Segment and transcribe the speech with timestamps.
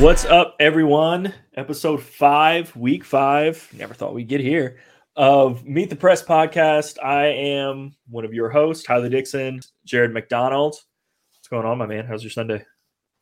[0.00, 1.34] What's up, everyone?
[1.54, 3.68] Episode five, week five.
[3.76, 4.78] Never thought we'd get here
[5.14, 6.96] of Meat the Press podcast.
[7.04, 10.76] I am one of your hosts, Tyler Dixon, Jared McDonald.
[11.34, 12.06] What's going on, my man?
[12.06, 12.64] How's your Sunday?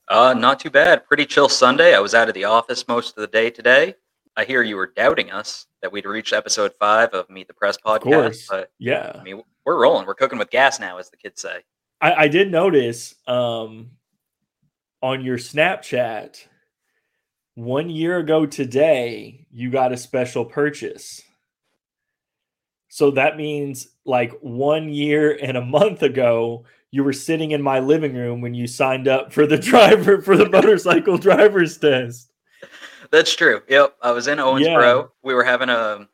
[0.07, 1.05] Uh, not too bad.
[1.05, 1.97] Pretty chill Sunday.
[1.97, 3.97] I was out of the office most of the day today.
[4.37, 7.77] I hear you were doubting us that we'd reach episode five of Meat the Press
[7.85, 9.17] podcast, but Yeah.
[9.19, 10.07] I mean, we're rolling.
[10.07, 11.65] We're cooking with gas now, as the kids say.
[12.01, 13.91] I, I did notice um,
[15.03, 16.47] on your Snapchat
[17.59, 21.21] one year ago today, you got a special purchase.
[22.89, 27.81] So that means like one year and a month ago, you were sitting in my
[27.81, 32.31] living room when you signed up for the driver for the motorcycle driver's test.
[33.11, 33.61] That's true.
[33.69, 35.11] Yep, I was in Owensboro.
[35.25, 36.09] We were having um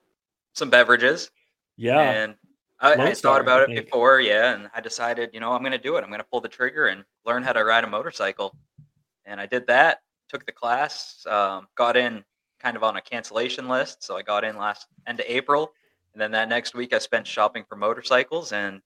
[0.55, 1.31] some beverages,
[1.77, 2.01] Yeah.
[2.01, 2.35] and
[2.81, 4.21] I, Lone I Star, thought about I it before.
[4.21, 6.03] Yeah, and I decided, you know, I'm going to do it.
[6.05, 8.57] I'm going to pull the trigger and learn how to ride a motorcycle.
[9.27, 10.01] And I did that.
[10.29, 11.25] Took the class.
[11.29, 12.25] Um, got in
[12.61, 15.73] kind of on a cancellation list, so I got in last end of April.
[16.13, 18.81] And then that next week, I spent shopping for motorcycles and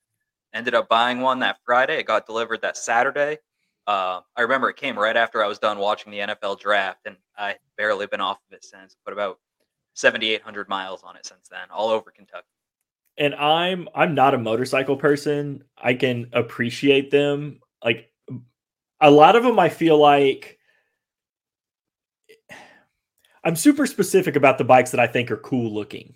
[0.54, 1.98] ended up buying one that Friday.
[1.98, 3.38] It got delivered that Saturday.
[3.86, 7.16] Uh, I remember it came right after I was done watching the NFL draft, and
[7.36, 8.96] I barely been off of it since.
[9.04, 9.38] Put about
[9.94, 12.46] 7,800 miles on it since then, all over Kentucky.
[13.16, 15.64] and I'm I'm not a motorcycle person.
[15.76, 17.60] I can appreciate them.
[17.84, 18.10] Like
[19.00, 20.57] a lot of them I feel like
[23.44, 26.14] I'm super specific about the bikes that I think are cool looking.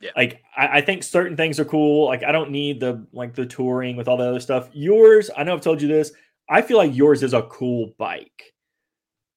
[0.00, 0.10] Yeah.
[0.16, 2.06] Like I, I think certain things are cool.
[2.06, 4.68] Like I don't need the like the touring with all the other stuff.
[4.72, 6.12] Yours, I know I've told you this.
[6.48, 8.54] I feel like yours is a cool bike.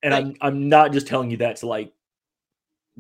[0.03, 1.94] And I'm I'm not just telling you that to like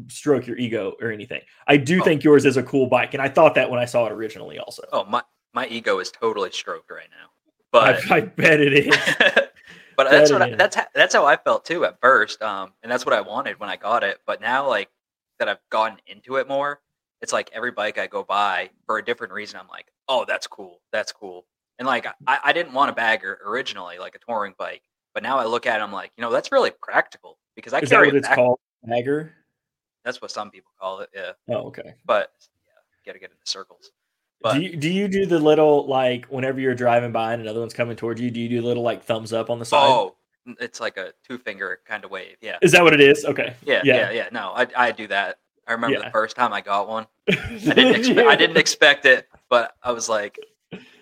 [0.07, 1.41] stroke your ego or anything.
[1.67, 2.03] I do Oh.
[2.03, 4.57] think yours is a cool bike, and I thought that when I saw it originally.
[4.59, 5.21] Also, Oh, my
[5.53, 7.27] my ego is totally stroked right now.
[7.71, 8.95] But I, I bet it is.
[9.99, 12.41] but that's what I, that's how, that's how I felt too at first.
[12.41, 14.19] Um, and that's what I wanted when I got it.
[14.25, 14.89] But now, like
[15.39, 16.79] that, I've gotten into it more.
[17.21, 19.59] It's like every bike I go by for a different reason.
[19.59, 21.45] I'm like, oh, that's cool, that's cool.
[21.79, 24.83] And like I, I didn't want a bagger originally, like a touring bike.
[25.13, 27.79] But now I look at it, I'm like, you know, that's really practical because I
[27.79, 28.59] is that carry what it it's called?
[28.83, 29.33] Bagger.
[30.05, 31.09] That's what some people call it.
[31.13, 31.95] Yeah, Oh, okay.
[32.05, 32.31] but
[32.65, 33.91] yeah, got to get into circles.
[34.41, 37.59] But do you do you do the little like whenever you're driving by and another
[37.59, 38.31] one's coming towards you?
[38.31, 39.85] Do you do little like thumbs up on the side?
[39.89, 40.15] oh,
[40.59, 42.37] it's like a two finger kind of wave.
[42.41, 42.57] Yeah.
[42.61, 43.25] Is that what it is?
[43.25, 43.53] Okay.
[43.65, 44.29] Yeah, yeah, yeah.
[44.31, 45.39] No, I, I do that.
[45.67, 46.05] I remember Yeah.
[46.05, 47.05] the first time I got one.
[47.29, 50.39] I didn't expect, I didn't expect it, but I was like,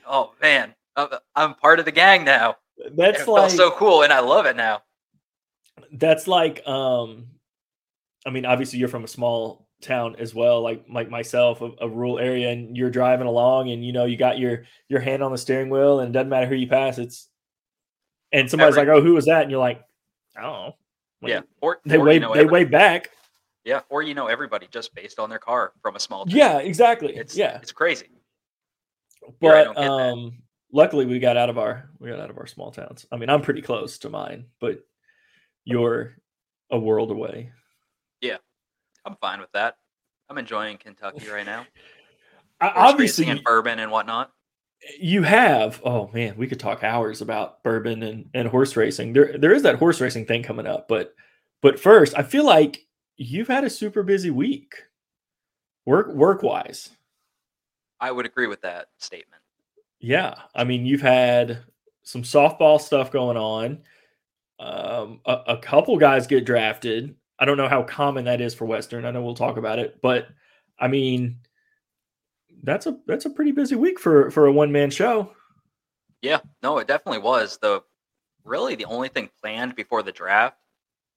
[0.05, 2.57] "Oh man, I'm, I'm part of the gang now."
[2.95, 4.81] That's it felt like so cool, and I love it now.
[5.93, 7.27] that's like um
[8.25, 11.87] I mean obviously you're from a small town as well like like myself a, a
[11.89, 15.31] rural area and you're driving along and you know you got your your hand on
[15.31, 17.29] the steering wheel and it doesn't matter who you pass it's
[18.31, 19.83] and somebody's Every- like oh who was that and you're like
[20.35, 20.75] I don't know
[21.21, 23.11] Like, yeah, or they or wave you know they every- wave back
[23.65, 26.25] Yeah, or you know everybody just based on their car from a small.
[26.25, 26.35] town.
[26.35, 28.07] yeah exactly it's yeah it's crazy.
[29.39, 29.91] But don't that.
[29.91, 30.39] um
[30.73, 33.29] luckily we got out of our we got out of our small towns i mean
[33.29, 34.79] i'm pretty close to mine but
[35.65, 36.15] you're
[36.71, 37.51] a world away
[39.07, 39.77] I'm fine with that.
[40.29, 41.65] I'm enjoying Kentucky right now.
[42.61, 44.31] I, obviously and bourbon and whatnot.
[44.99, 49.37] you have oh man we could talk hours about bourbon and, and horse racing there
[49.37, 51.13] there is that horse racing thing coming up but
[51.61, 52.87] but first i feel like
[53.17, 54.73] you've had a super busy week
[55.85, 56.89] work work wise
[57.99, 59.41] I would agree with that statement.
[59.99, 61.59] yeah i mean you've had
[62.01, 63.83] some softball stuff going on
[64.59, 68.65] um a, a couple guys get drafted i don't know how common that is for
[68.65, 70.27] western i know we'll talk about it but
[70.79, 71.37] i mean
[72.63, 75.31] that's a that's a pretty busy week for for a one-man show
[76.23, 77.59] Yeah, no, it definitely was.
[77.61, 77.83] The
[78.43, 80.57] really the only thing planned before the draft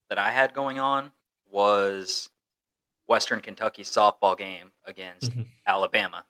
[0.09, 1.11] that I had going on
[1.49, 2.29] was
[3.07, 5.47] Western Kentucky softball game against Mhm.
[5.65, 6.23] Alabama,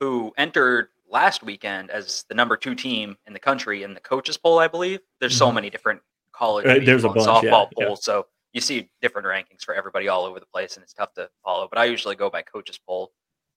[0.00, 4.36] who entered last weekend as the number two team in the country in the coaches
[4.36, 5.00] poll, I believe.
[5.20, 5.54] There's so Mhm.
[5.54, 6.02] many different
[6.32, 7.86] college Uh, there's a bunch, One yeah, softball yeah.
[7.86, 11.12] polls, so you see different rankings for everybody all over the place, and it's tough
[11.14, 11.68] to follow.
[11.70, 13.12] But I usually go by coaches poll.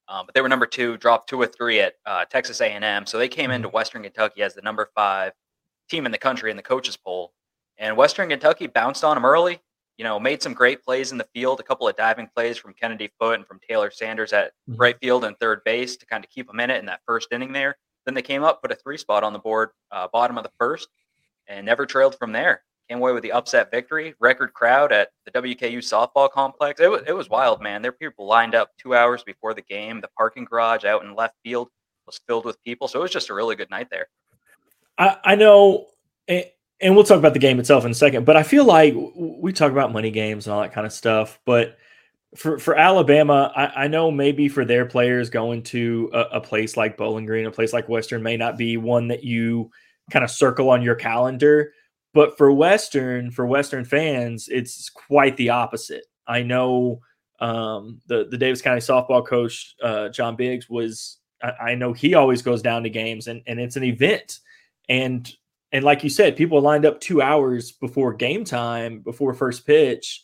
[0.08, 3.18] Um, but they were number two, dropped two or three at uh, Texas A&M, so
[3.18, 5.32] they came into Western Kentucky as the number five
[5.90, 7.34] team in the country in the coaches poll.
[7.78, 9.60] And Western Kentucky bounced on them early.
[9.98, 12.74] You know, made some great plays in the field, a couple of diving plays from
[12.74, 14.80] Kennedy Foot and from Taylor Sanders at Mhm.
[14.80, 17.32] right field and third base to kind of keep them in it in that first
[17.32, 17.78] inning there.
[18.06, 20.52] Then they came up, put a three spot on the board, uh, bottom of the
[20.58, 20.90] first,
[21.48, 22.64] and never trailed from there.
[22.92, 24.16] Came away with the upset victory.
[24.20, 26.82] Record crowd at the WKU softball complex.
[26.82, 27.82] It was it was wild, man.
[27.82, 30.02] There were people lined up two hours before the game.
[30.02, 31.70] The parking garage out in left field
[32.06, 32.90] was filled with people.
[32.90, 34.08] So it was just a really good night there.
[34.98, 35.86] I, I know,
[36.28, 36.44] and,
[36.82, 38.26] and we'll talk about the game itself in a second.
[38.26, 41.40] But I feel like we talk about money games and all that kind of stuff.
[41.46, 41.78] But
[42.36, 46.76] for for Alabama, I, I know maybe for their players going to a, a, place
[46.76, 49.72] like Bowling Green, a place like Western, may not be one that you
[50.12, 51.72] kind of circle on your calendar.
[52.14, 56.06] But for Western, for Western fans, it's quite the opposite.
[56.28, 57.02] I know
[57.40, 61.18] um, the the Daviess County softball coach uh, John Biggs was.
[61.42, 64.40] I, I know he always goes down to games, and and it's an event.
[64.90, 65.32] And
[65.72, 70.24] and like you said, people lined up two hours before game time, before first pitch.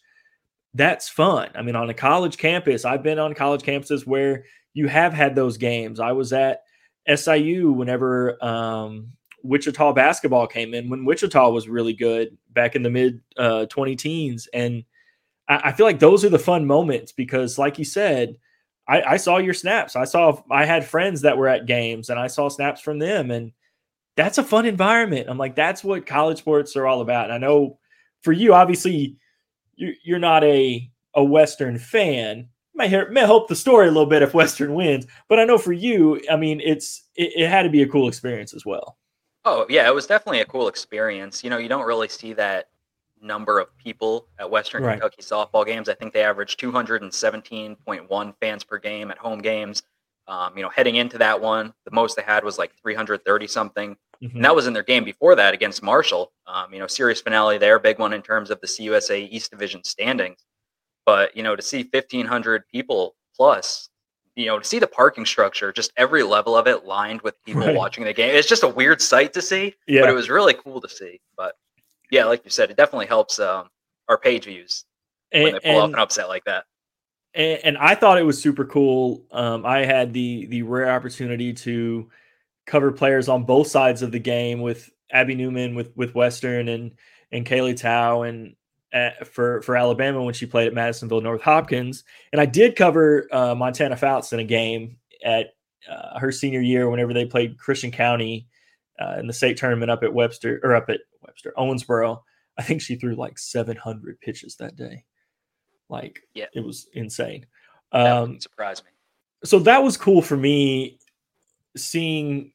[0.74, 1.50] That's fun.
[1.56, 4.44] I mean, on a college campus, I've been on college campuses where
[4.74, 6.00] you have had those games.
[6.00, 6.62] I was at
[7.13, 9.13] SIU whenever um,
[9.44, 13.95] Wichita basketball came in, when Wichita was really good back in the mid uh, 20
[13.95, 14.48] teens.
[14.54, 14.84] And
[15.48, 18.36] I, I, feel like those are the fun moments because, like you said,
[18.88, 19.95] I, I saw your snaps.
[19.95, 23.31] I saw, I had friends that were at games and I saw snaps from them.
[23.31, 23.51] And
[24.16, 25.28] that's a fun environment.
[25.30, 27.25] I'm like, that's what college sports are all about.
[27.25, 27.80] And I know
[28.22, 29.18] for you, obviously,
[29.75, 32.48] you, you're not a a Western fan.
[32.75, 35.57] May hear, may help the story a little bit if Western wins, but I know
[35.57, 38.98] for you, I mean, it's it, it had to be a cool experience as well.
[39.49, 41.41] Oh yeah, it was definitely a cool experience.
[41.41, 42.67] You know, you don't really see that
[43.21, 44.99] number of people at Western right.
[44.99, 45.88] Kentucky softball games.
[45.88, 49.83] I think they averaged 217.1 fans per game at home games.
[50.27, 53.95] Um, you know, heading into that one, the most they had was like 330 something.
[54.21, 54.35] Mm-hmm.
[54.35, 56.33] And that was in their game before that against Marshall.
[56.45, 59.81] Um, you know, series finale there, big one in terms of the CUSA East Division
[59.85, 60.45] standings.
[61.05, 63.88] But, you know, to see 1,500 people plus,
[64.38, 67.63] you know, to see the parking structure, just every level of it lined with people
[67.63, 67.75] right.
[67.75, 69.74] watching the game, it's just a weird sight to see.
[69.88, 70.01] Yeah.
[70.01, 71.19] But it was really cool to see.
[71.36, 71.56] But
[72.12, 73.68] yeah, like you said, it definitely helps um,
[74.07, 74.86] our page views
[75.31, 76.66] and, when they pull and, off an upset like that.
[77.34, 79.25] And, and I thought it was super cool.
[79.31, 82.07] Um, I had the the rare opportunity to
[82.68, 86.92] cover players on both sides of the game with Abby Newman with with Western and
[87.31, 88.56] and Kaylee Tow and
[88.94, 92.04] uh, for for Alabama when she played at Madisonville North Hopkins.
[92.31, 95.48] And I did cover uh, Montana Fouts in a game at
[95.89, 98.48] uh, her senior year whenever they played Christian County
[99.00, 102.22] uh, in the state tournament up at Webster or up at Webster Owensboro.
[102.57, 105.04] I think she threw like 700 pitches that day.
[105.90, 107.45] Like, yeah, it was insane.
[107.92, 108.92] Um, surprised me.
[109.44, 111.00] So that was cool for me
[111.75, 112.51] seeing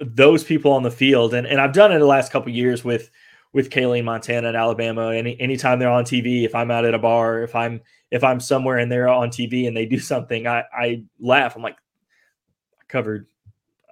[0.00, 3.10] those people on the field, and and I've done it the last couple years with
[3.52, 5.12] with Kaylee Montana and Alabama.
[5.12, 8.40] Any anytime they're on TV, if I'm out at a bar, if I'm if I'm
[8.40, 11.56] somewhere and they're on TV and they do something, I I laugh.
[11.56, 11.76] I'm like,
[12.80, 13.26] I covered.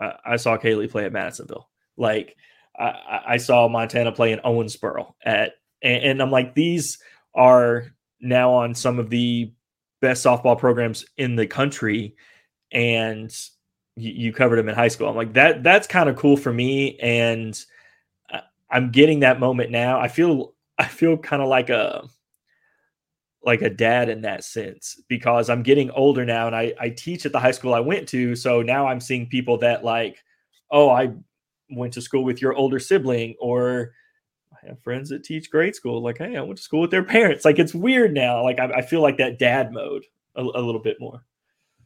[0.00, 1.68] I, I saw Kaylee play at Madisonville.
[1.96, 2.36] Like
[2.78, 6.98] I, I saw Montana play in Owensboro at, and, and I'm like, these
[7.34, 7.84] are
[8.20, 9.52] now on some of the
[10.00, 12.16] best softball programs in the country,
[12.72, 13.30] and
[13.96, 15.08] you, you covered them in high school.
[15.08, 15.62] I'm like that.
[15.62, 17.58] That's kind of cool for me, and
[18.70, 20.00] I'm getting that moment now.
[20.00, 22.08] I feel I feel kind of like a
[23.42, 27.24] like a dad in that sense because I'm getting older now and I, I teach
[27.24, 28.36] at the high school I went to.
[28.36, 30.18] So now I'm seeing people that like,
[30.70, 31.12] oh, I
[31.70, 33.92] went to school with your older sibling, or
[34.52, 36.02] I have friends that teach grade school.
[36.02, 37.44] Like, hey, I went to school with their parents.
[37.44, 38.42] Like, it's weird now.
[38.42, 40.04] Like, I, I feel like that dad mode
[40.36, 41.24] a, a little bit more.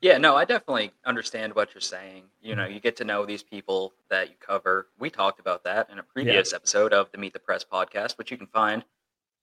[0.04, 2.24] Yeah, no, I definitely understand what you're saying.
[2.42, 2.74] You know, mm-hmm.
[2.74, 4.88] you get to know these people that you cover.
[4.98, 6.56] We talked about that in a previous yeah.
[6.56, 8.84] episode of the Meat the Press podcast, which you can find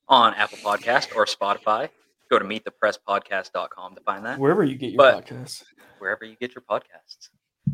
[0.07, 1.89] on Apple Podcast or Spotify.
[2.29, 4.37] Go to meetthepresspodcast.com to find that.
[4.37, 5.63] Wherever you get your but podcasts.
[5.97, 7.29] Wherever you get your podcasts.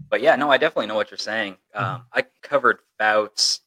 [0.10, 1.58] But yeah, no, I definitely know what you're saying.
[1.76, 1.84] Mm-hmm.
[1.84, 3.60] Um, I covered Fouts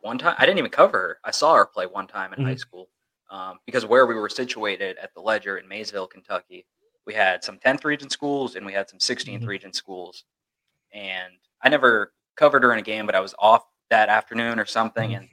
[0.00, 0.36] one time.
[0.38, 1.18] I didn't even cover her.
[1.24, 2.50] I saw her play one time in mm-hmm.
[2.50, 2.88] high school
[3.30, 6.66] um, because where we were situated at the Ledger in Maysville, Kentucky,
[7.06, 9.46] we had some 10th region schools and we had some 16th mm-hmm.
[9.46, 10.24] region schools.
[10.92, 11.32] And
[11.62, 15.10] I never covered her in a game, but I was off that afternoon or something.
[15.10, 15.20] Mm-hmm.
[15.22, 15.28] And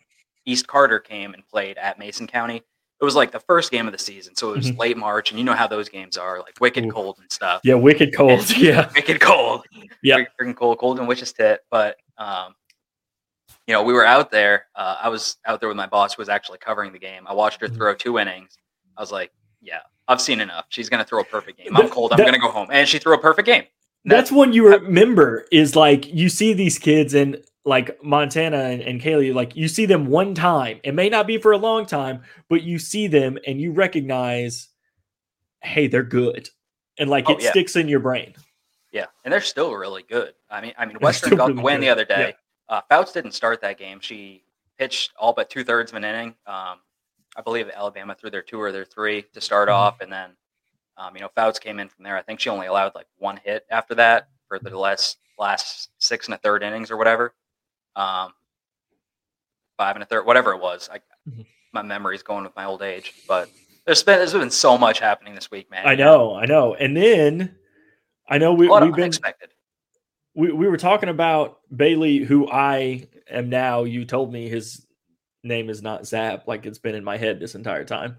[0.46, 2.58] East Carter came and played at Mason County.
[2.58, 4.36] It was like the first game of the season.
[4.36, 4.80] So it was mm-hmm.
[4.80, 5.32] late March.
[5.32, 6.92] And you know how those games are like wicked Ooh.
[6.92, 7.62] cold and stuff.
[7.64, 8.40] Yeah, wicked cold.
[8.40, 8.90] And, yeah.
[8.94, 9.66] Wicked cold.
[10.04, 10.24] Yeah.
[10.40, 11.62] Freaking cold, cold and witch's tit.
[11.72, 12.56] But, um,
[13.68, 14.68] you know, we were out there.
[14.76, 17.26] Uh, I was out there with my boss who was actually covering the game.
[17.26, 17.76] I watched her mm-hmm.
[17.76, 18.58] throw two innings.
[18.98, 19.32] I was like,
[19.64, 20.66] yeah, I've seen enough.
[20.70, 21.76] She's going to throw a perfect game.
[21.76, 22.12] I'm cold.
[22.12, 22.68] I'm going to go home.
[22.72, 23.64] And she threw a perfect game.
[24.06, 28.82] That's, that's one you remember is like you see these kids and like Montana and,
[28.82, 30.82] and Kaylee, like you see them one time.
[30.84, 34.68] It may not be for a long time, but you see them and you recognize,
[35.62, 36.50] hey, they're good.
[37.00, 37.52] And like oh, it yeah.
[37.52, 38.34] sticks in your brain.
[38.92, 39.06] Yeah.
[39.24, 40.34] And they're still really good.
[40.50, 42.36] I mean, I mean, Western got the win the other day.
[42.70, 42.76] Yeah.
[42.76, 44.00] Uh, Fouts didn't start that game.
[44.02, 44.44] She
[44.78, 46.36] pitched all but two thirds of an inning.
[46.46, 46.80] Um,
[47.36, 49.78] I believe Alabama threw their two or their three to start mm-hmm.
[49.78, 50.32] off, and then
[50.98, 52.18] um, you know Fouts came in from there.
[52.18, 56.28] I think she only allowed like one hit after that for the last last six
[56.28, 57.34] and a third innings or whatever.
[57.96, 58.34] Um,
[59.78, 60.90] five and a third, whatever it was.
[60.92, 61.00] I,
[61.30, 61.46] Mhm.
[61.72, 63.50] my memory's going with my old age, but
[63.86, 65.88] there's been there's been so much happening this week, man.
[65.88, 66.76] I know, I know.
[66.76, 67.56] And then
[68.28, 69.50] I know we, we've been unexpected.
[70.36, 73.84] we, we were talking about Bailey, who I am now.
[73.84, 74.86] You told me his
[75.44, 78.18] name is not Zap, like it's been in my head this entire time.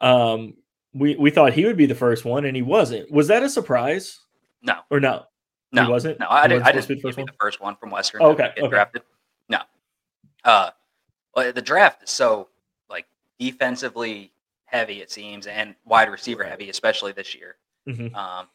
[0.00, 0.54] Um,
[0.92, 3.10] we we thought he would be the first one, and he wasn't.
[3.10, 4.20] Was that a surprise
[4.62, 5.24] No, or no?
[5.72, 6.20] no, wasn't?
[6.20, 6.66] No, I He didn't.
[6.66, 7.26] I didn't be the first one?
[7.26, 8.22] the first one from Western.
[8.22, 8.68] Oh, okay, okay.
[8.68, 9.02] drafted.
[9.48, 9.58] No.
[10.44, 10.70] Uh,
[11.34, 12.48] well, the draft is so
[12.88, 13.06] like
[13.38, 14.32] defensively
[14.66, 17.56] heavy, it seems, and wide receiver heavy, especially this year.
[17.88, 18.14] Mhm.
[18.14, 18.46] Um,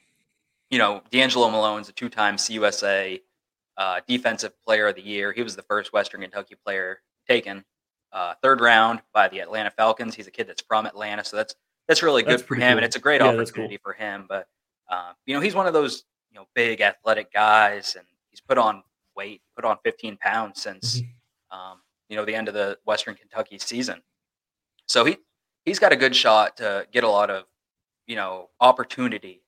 [0.69, 3.21] you know, D'Angelo Malone's a two-time CUSA
[3.77, 5.31] uh, Defensive Player of the Year.
[5.33, 7.63] He was the first Western Kentucky player taken
[8.11, 10.15] uh, third round by the Atlanta Falcons.
[10.15, 11.55] He's a kid that's from Atlanta, so that's
[11.87, 12.77] that's really good That's for him, cool.
[12.77, 13.63] and it's a great Yeah, that's cool.
[13.63, 14.25] opportunity for him.
[14.29, 14.47] But
[14.89, 18.57] uh, you know, he's one of those you know big athletic guys, and he's put
[18.57, 18.83] on
[19.15, 21.57] weight, put on 15 pounds since Mm-hmm.
[21.59, 21.77] um,
[22.09, 24.01] you know the end of the Western Kentucky season.
[24.87, 25.17] So he
[25.65, 27.45] he's got a good shot to get a lot of
[28.07, 29.41] you know opportunity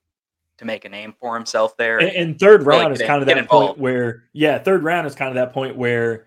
[0.57, 1.97] to make a name for himself there.
[1.99, 5.15] And, and third Really round is kind of that point where, yeah, third round is
[5.15, 6.25] kind of that point where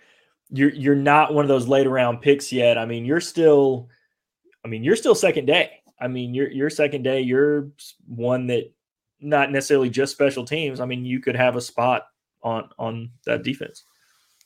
[0.54, 2.78] you're you're not one of those late round picks yet.
[2.78, 3.88] I mean, you're still,
[4.64, 5.80] I mean, you're still second day.
[6.00, 7.20] I mean, you're you're second day.
[7.20, 7.68] You're
[8.06, 8.73] one that
[9.20, 10.80] not necessarily just special teams.
[10.80, 12.06] I mean, you could have a spot
[12.42, 13.84] on on that defense.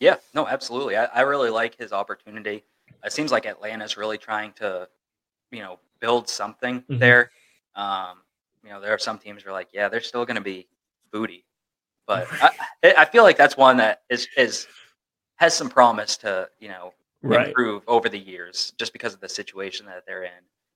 [0.00, 0.96] Yeah, no, absolutely.
[0.96, 2.64] I, I really like his opportunity.
[3.04, 4.88] It seems like Atlanta's really trying to,
[5.50, 6.98] you know, build something Mhm.
[7.00, 7.30] there.
[7.74, 8.22] Um,
[8.64, 10.68] you know, there are some teams who are like, yeah, they're still going to be
[11.10, 11.44] booty,
[12.06, 12.50] but I
[12.98, 14.66] I feel like that's one that is is
[15.38, 19.28] has some promise to you know Right, improve over the years just because of the
[19.28, 20.30] situation that they're in.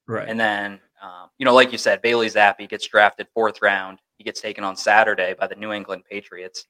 [0.09, 0.29] right.
[0.29, 4.01] And then, um, you know, like you said, Bailey Zappe gets drafted fourth round.
[4.19, 6.67] He gets taken on Saturday by the New England Patriots.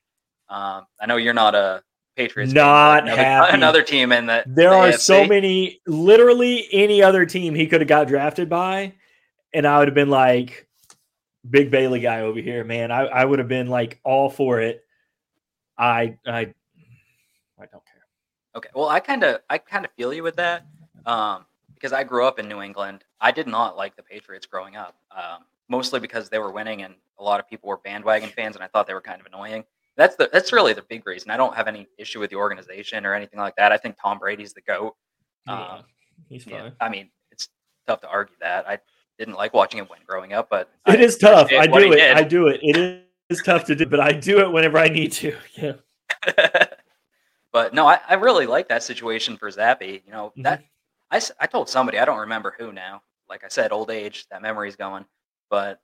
[0.50, 1.82] Um, I know you're not a
[2.16, 2.52] Patriots.
[2.52, 3.54] Not another, happy.
[3.54, 5.80] another team in the there the are so many.
[5.86, 8.92] Literally, any other team he could have got drafted by,
[9.54, 10.68] and I would have been like,
[11.48, 14.84] "Big Bailey guy over here, man." I, I would have been like all for it.
[15.78, 16.54] I I I don't care.
[18.54, 20.66] Okay, well, I kind of I kind of feel you with that
[21.06, 23.04] um, because I grew up in New England.
[23.20, 26.94] I did not like the Patriots growing up, um, mostly because they were winning and
[27.18, 29.64] a lot of people were bandwagon fans, and I thought they were kind of annoying.
[29.96, 31.30] That's the that's really the big reason.
[31.30, 33.72] I don't have any issue with the organization or anything like that.
[33.72, 34.96] I think Tom Brady's the goat.
[35.46, 35.82] Yeah, Um,
[36.28, 36.72] he's Yeah, fine.
[36.80, 37.48] I mean, it's
[37.86, 38.66] tough to argue that.
[38.68, 38.78] I
[39.18, 41.50] didn't like watching him win growing up, but It I is tough.
[41.52, 41.96] I do it.
[41.96, 42.16] did.
[42.16, 42.60] I do it.
[42.62, 45.36] It is tough to do, but I do it whenever I need to.
[45.54, 45.72] Yeah.
[47.52, 50.02] but no, I, I really like that situation for Zappe.
[50.06, 50.42] You know Mhm.
[50.44, 50.62] that
[51.40, 53.02] I told somebody I don't remember who now.
[53.28, 55.04] Like I said, old age, that memory's going.
[55.50, 55.80] But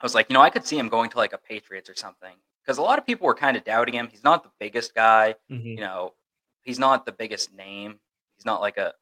[0.00, 1.94] I was like, you know, I could see him going to like a Patriots or
[1.94, 4.08] something because a lot of people were kind of doubting him.
[4.08, 5.36] He's not the biggest guy.
[5.50, 5.64] Mhm.
[5.76, 6.14] You know,
[6.62, 8.00] he's not the biggest name.
[8.36, 8.94] He's not like a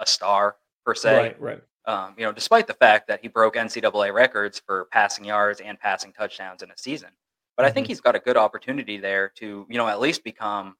[0.00, 1.16] a star per se.
[1.16, 1.40] Right.
[1.40, 1.62] Right.
[1.84, 5.78] um, you know, despite the fact that he broke NCAA records for passing yards and
[5.80, 7.08] passing touchdowns in a season.
[7.56, 7.88] But I think Mhm.
[7.88, 10.76] he's got a good opportunity there to, you know, at least become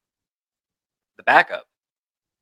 [1.17, 1.65] the backup.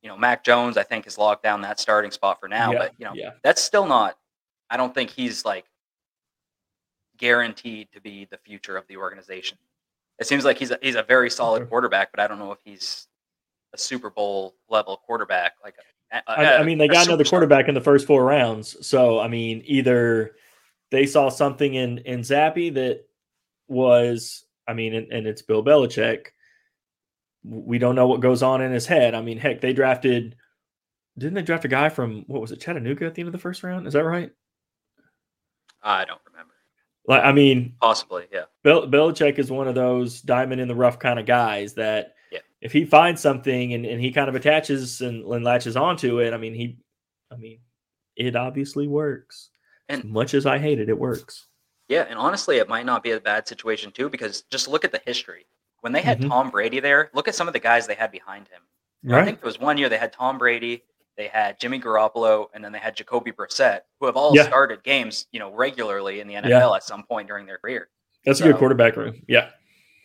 [0.01, 2.71] You know, Mac Jones, I think, has locked down that starting spot for now.
[2.71, 2.77] yeah.
[2.77, 3.31] But you know, yeah.
[3.43, 4.17] that's still not.
[4.69, 5.65] I don't think he's like
[7.17, 9.57] guaranteed to be the future of the organization.
[10.19, 12.59] It seems like he's a, he's a very solid quarterback, but I don't know if
[12.63, 13.07] he's
[13.73, 15.53] a Super Bowl level quarterback.
[15.63, 15.75] Like,
[16.11, 18.85] a, a- I, I mean, they got another quarterback in the first four rounds.
[18.85, 20.31] So, I mean, either
[20.89, 23.05] they saw something in in Zappe that
[23.67, 26.27] was, I mean, and, and it's Bill Belichick.
[27.43, 29.15] We don't know what goes on in his head.
[29.15, 30.35] I mean, heck, they drafted.
[31.17, 33.39] Didn't they draft a guy from what was it, Chattanooga at the end of the
[33.39, 33.87] first round?
[33.87, 34.31] Is that right?
[35.83, 36.53] I don't remember.
[37.07, 38.43] Like, I mean, Possibly, yeah.
[38.63, 42.39] Bel- Belichick is one of those diamond in the rough kind of guys that Yeah.
[42.61, 46.33] if he finds something and, and he kind of attaches and, and latches onto it,
[46.33, 46.77] I mean, he,
[47.31, 47.59] I mean,
[48.15, 49.49] it obviously works.
[49.89, 51.47] as And- much as I hate it, it works.
[51.87, 54.91] Yeah, and honestly, it might not be a bad situation too, because just look at
[54.93, 55.45] the history.
[55.81, 56.29] When they had Mhm.
[56.29, 58.61] Tom Brady there, look at some of the guys they had behind him.
[59.03, 60.83] Know, I think it was one year they had Tom Brady,
[61.17, 64.43] they had Jimmy Garoppolo, and then they had Jacoby Brissett, who have all Yeah.
[64.43, 67.89] started games, you know, regularly in the NFL at some point during their career.
[68.25, 69.23] That's a good quarterback room.
[69.27, 69.49] Yeah.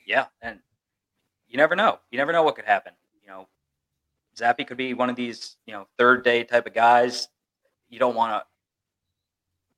[0.06, 0.60] Yeah, and
[1.46, 2.00] you never know.
[2.10, 2.94] You never know what could happen.
[3.22, 3.48] You know,
[4.34, 7.28] Zappe could be one of these, you know, third day type of guys.
[7.88, 8.46] You don't want to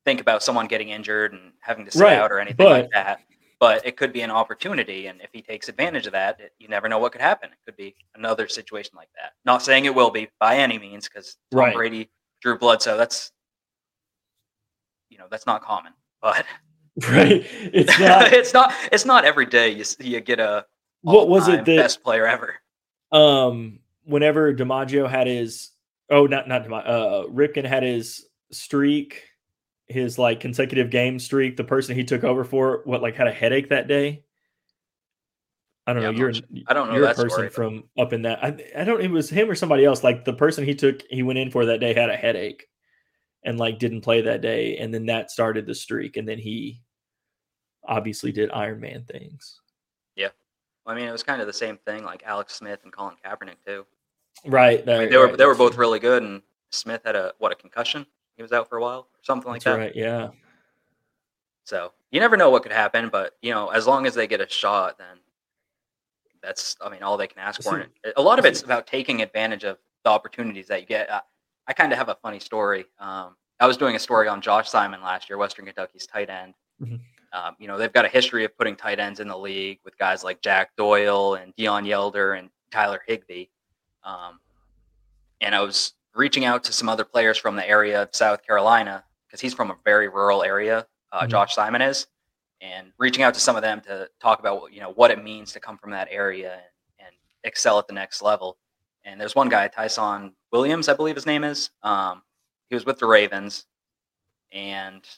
[0.05, 3.21] think about someone getting injured and having to sit Right, out or anything like that.
[3.61, 6.69] But it could be an opportunity, and if he takes advantage of that, it, you
[6.69, 7.51] never know what could happen.
[7.51, 9.33] It could be another situation like that.
[9.45, 11.75] Not saying it will be by any means, because Tom Right.
[11.75, 12.09] Brady,
[12.41, 13.33] Drew Bledsoe, that's
[15.11, 15.93] you know that's not common.
[16.23, 16.45] But
[17.09, 17.45] Right.
[17.53, 18.33] It's not.
[18.33, 20.65] it's not it's not every day you you get a
[21.03, 22.57] what was it all-time best player ever.
[23.13, 25.71] um whenever DiMaggio had his
[26.11, 29.23] oh not not DiMaggio, uh Ripken had his streak,
[29.89, 33.33] his like consecutive game streak, the person he took over for what like had a
[33.33, 34.23] headache that day.
[35.87, 36.19] I don't Yeah, know.
[36.19, 36.33] You're
[36.67, 38.45] I don't know you're a person story, but- from up in that.
[38.45, 39.01] I, I don't.
[39.01, 40.05] It was him or somebody else.
[40.05, 42.69] Like the person he took, he went in for that day had a headache,
[43.45, 46.83] and like didn't play that day, and then that started the streak, and then he
[47.87, 49.61] obviously did Iron Man things.
[50.15, 50.29] Yeah,
[50.85, 53.57] I mean, it was kind of the same thing, like Alex Smith and Colin Kaepernick
[53.65, 53.87] too.
[54.45, 54.81] Right.
[54.81, 55.81] I mean, that- they were they were both true.
[55.81, 58.05] really good, and Smith had a what a concussion.
[58.39, 59.83] He was out for a while or something like That's that.
[59.83, 59.97] right.
[59.97, 60.29] Yeah.
[61.65, 64.41] So you never know what could happen, but you know, as long as they get
[64.41, 65.19] a shot, then
[66.41, 67.81] that's I mean all they can ask for.
[67.81, 71.13] It- a lot of it's about taking advantage of the opportunities that you get.
[71.13, 71.21] I,
[71.67, 72.87] I kind of have a funny story.
[73.01, 76.55] Um, I was doing a story on Josh Simon last year, Western Kentucky's tight end.
[76.81, 77.01] Mhm.
[77.33, 79.99] Um, you know, they've got a history of putting tight ends in the league with
[79.99, 83.47] guys like Jack Doyle and Deon Yelder and Tyler Higbee.
[84.05, 84.39] Um,
[85.43, 89.05] and I was reaching out to some other players from the area of South Carolina
[89.27, 90.85] because he's from a very rural area.
[91.13, 91.29] Uh, Mhm.
[91.29, 92.09] Josh Simon is,
[92.61, 95.23] and reaching out to some of them to talk about what- you know what it
[95.23, 98.59] means to come from that area and, and excel at the next level.
[99.05, 101.71] And there's one guy, Tyson Williams, I believe his name is.
[101.85, 102.23] Um,
[102.69, 103.67] he was with the Ravens,
[104.51, 105.09] and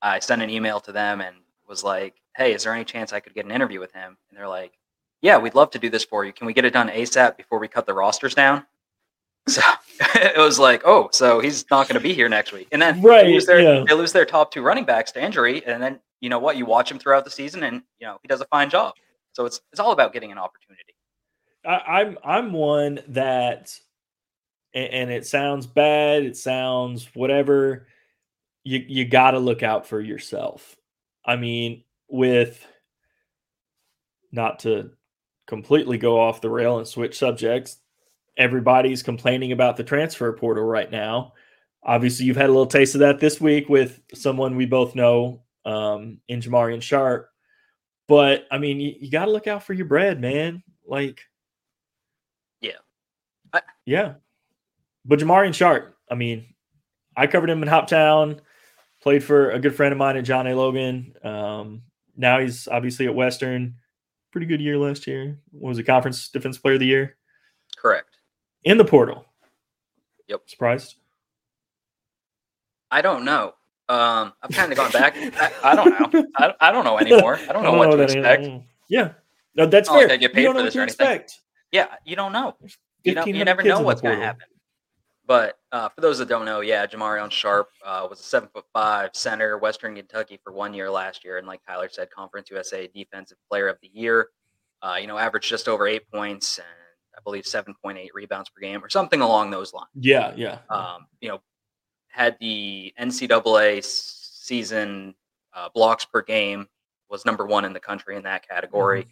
[0.00, 3.18] I sent an email to them and was like, "Hey, is there any chance I
[3.20, 4.78] could get an interview with him?" And they're like,
[5.20, 6.32] "Yeah, we'd love to do this for you.
[6.32, 8.66] Can we get it done ASAP before we cut the rosters down?"
[9.48, 9.62] So
[10.00, 13.00] it was like, "Oh, so he's not going to be here next week." And then
[13.02, 13.84] Right, they lose their yeah.
[13.86, 16.56] they lose their top two running backs to injury, and then you know what?
[16.56, 18.94] You watch him throughout the season, and you know he does a fine job.
[19.32, 20.94] So it's it's all about getting an opportunity.
[21.66, 23.78] I, I'm I'm one that,
[24.74, 26.24] and, and it sounds bad.
[26.24, 27.86] It sounds whatever.
[28.64, 30.76] You you got to look out for yourself.
[31.24, 32.66] I mean, with
[34.32, 34.90] not to
[35.46, 37.78] completely go off the rail and switch subjects.
[38.36, 41.34] Everybody's complaining about the transfer portal right now.
[41.82, 45.42] Obviously, you've had a little taste of that this week with someone we both know
[45.64, 47.28] um, in Jamarion Sharp.
[48.08, 50.62] But I mean, you, you got to look out for your bread, man.
[50.86, 51.20] Like,
[52.60, 52.72] Yeah.
[53.52, 54.14] I- yeah.
[55.04, 56.46] But Jamarion Sharp, I mean,
[57.16, 58.40] I covered him in Hoptown,
[59.02, 60.54] played for a good friend of mine at John A.
[60.54, 61.14] Logan.
[61.22, 61.82] Um,
[62.16, 63.76] now he's obviously at Western.
[64.32, 65.38] Pretty good year last year.
[65.52, 67.16] What was it, conference defense player of the year?
[67.76, 68.16] Correct.
[68.64, 69.26] In the portal.
[70.28, 70.42] Yep.
[70.46, 70.96] Surprised?
[72.90, 73.54] I don't know.
[73.88, 75.14] Um, I've kind of gone back.
[75.16, 76.24] I, I don't know.
[76.36, 77.38] I, I don't know anymore.
[77.48, 78.48] I don't know what to that- expect.
[78.88, 79.12] Yeah.
[79.56, 80.14] No, that's Not like fair.
[80.14, 81.06] I get You paid don't for know this or to anything.
[81.06, 81.40] expect.
[81.70, 82.56] Yeah, you don't know.
[83.04, 84.46] You, know, you never know what's going to happen.
[85.26, 88.64] But uh, for those that don't know, yeah, Jamarion Sharp uh, was a seven foot
[88.72, 92.88] five center, Western Kentucky for one year last year, and like Tyler said, Conference USA
[92.94, 94.28] Defensive Player of the Year.
[94.82, 96.66] Uh, you know, averaged just over eight points and
[97.16, 99.88] I believe seven point eight rebounds per game or something along those lines.
[99.94, 100.58] Yeah, yeah.
[100.68, 101.40] Um, you know,
[102.08, 105.14] had the NCAA season
[105.54, 106.68] uh, blocks per game
[107.08, 109.06] was number one in the country in that category.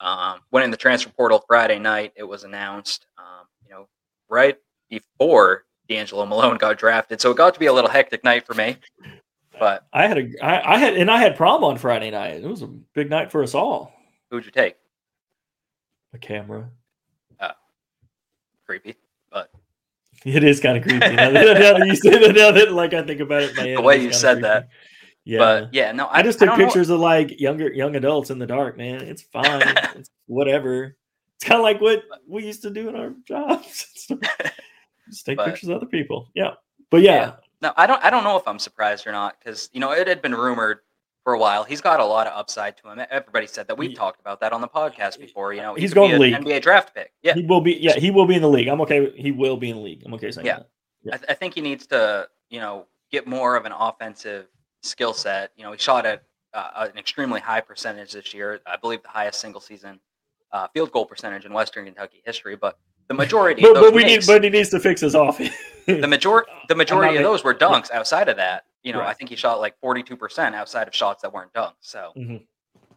[0.00, 2.12] Um, went in the transfer portal Friday night.
[2.16, 3.88] It was announced, um, you know,
[4.28, 4.56] right
[4.90, 7.20] before D'Angelo Malone got drafted.
[7.20, 8.76] So it got to be a little hectic night for me.
[9.58, 12.42] But I had a I, I had and I had prom on Friday night.
[12.42, 13.92] It was a big night for us all.
[14.30, 14.74] who'd you take?
[16.12, 16.68] The camera.
[18.66, 18.96] Creepy.
[19.30, 19.50] But
[20.24, 20.98] it is kind of creepy.
[21.16, 24.02] now, that, you say that, now that like I think about it, head, The way
[24.02, 24.42] you said creepy.
[24.42, 24.68] that.
[25.24, 25.38] Yeah.
[25.38, 28.38] But yeah, no, I, I just took know- pictures of like younger young adults in
[28.38, 29.02] the dark, man.
[29.02, 29.62] It's fine.
[29.96, 30.96] it's whatever.
[31.36, 33.86] It's kind of like what we used to do in our jobs.
[35.08, 36.28] just take But- pictures of other people.
[36.34, 36.52] Yeah.
[36.90, 37.32] But yeah, Yeah.
[37.62, 38.04] No, I don't.
[38.04, 40.80] I don't know if I'm surprised or not because you know it had been rumored
[41.24, 41.64] for a while.
[41.64, 43.04] He's got a lot of upside to him.
[43.10, 43.76] Everybody said that.
[43.78, 45.52] We've He- talked about that on the podcast before.
[45.54, 46.34] You know, he He's going league.
[46.34, 47.12] an NBA draft pick.
[47.22, 47.72] Yeah, he will be.
[47.74, 48.68] Yeah, he will be in the league.
[48.68, 49.10] I'm okay.
[49.16, 50.02] He will be in the league.
[50.04, 50.60] I'm okay saying Yeah.
[51.04, 51.14] that.
[51.14, 54.46] I, th- I think he needs to, you know, get more of an offensive
[54.82, 55.50] skill set.
[55.56, 58.60] You know, he shot at uh, an extremely high percentage this year.
[58.66, 60.00] I believe the highest single season
[60.52, 62.54] uh, field goal percentage in Western Kentucky history.
[62.56, 64.24] But the majority But, of those but we need.
[64.26, 65.54] But he needs to fix his offense.
[65.86, 68.64] the majority the majority of those were dunks outside of that.
[68.84, 71.72] You know, I think he shot like 42% outside of shots that weren't dunks.
[71.80, 72.46] So, Mhm.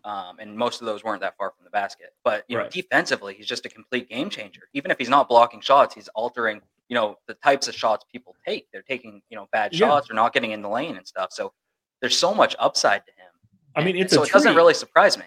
[0.03, 2.13] um, and most of those weren't that far from the basket.
[2.23, 4.67] But, you know, defensively, he's just a complete game changer.
[4.73, 8.35] Even if he's not blocking shots, he's altering, you know, the types of shots people
[8.45, 8.67] take.
[8.71, 9.87] They're taking, you know, bad Yeah.
[9.87, 11.31] shots or not getting in the lane and stuff.
[11.31, 11.53] So
[12.01, 13.31] there's so much upside to him.
[13.75, 15.25] I mean, it's so it doesn't really surprise me.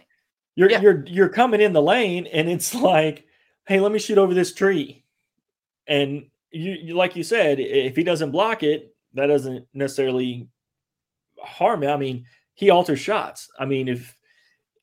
[0.56, 0.80] You're Yeah.
[0.82, 3.26] you're you're coming in the lane, and it's like,
[3.66, 5.04] hey, let me shoot over this tree,
[5.86, 10.46] and you, you like you said, if he doesn't block it, that doesn't necessarily
[11.42, 11.90] harm him.
[11.90, 13.48] I mean, he alters shots.
[13.58, 14.16] I mean, if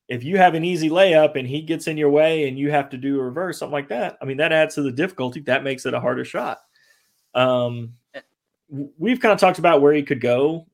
[0.08, 2.88] if you have an easy layup and he gets in your way and you have
[2.90, 5.40] to do a reverse, something like that, I mean, that adds to the difficulty.
[5.40, 6.60] That makes it a harder shot.
[7.34, 8.20] Um, Eh.
[8.98, 10.66] we've kind of talked about where he could go.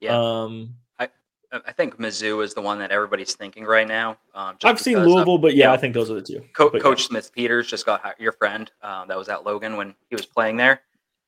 [0.00, 0.16] Yeah.
[0.16, 1.08] Um, I
[1.52, 4.16] I think Mizzou is the one that everybody's thinking right now.
[4.34, 5.72] Um, just I've seen because of- Louisville, but yeah.
[5.72, 6.42] I think those are the two.
[6.54, 9.76] Co- But yeah, Coach Smith Peters just got your friend um, that was at Logan
[9.76, 10.82] when he was playing there.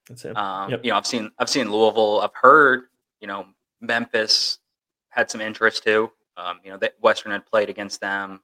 [0.08, 0.36] That's him.
[0.36, 0.84] Um, Yep.
[0.84, 2.20] You know, I've seen I've seen Louisville.
[2.20, 2.84] I've heard
[3.20, 3.46] you know
[3.80, 4.58] Memphis
[5.08, 6.10] had some interest too.
[6.36, 8.40] Um, you know, that Western had played against them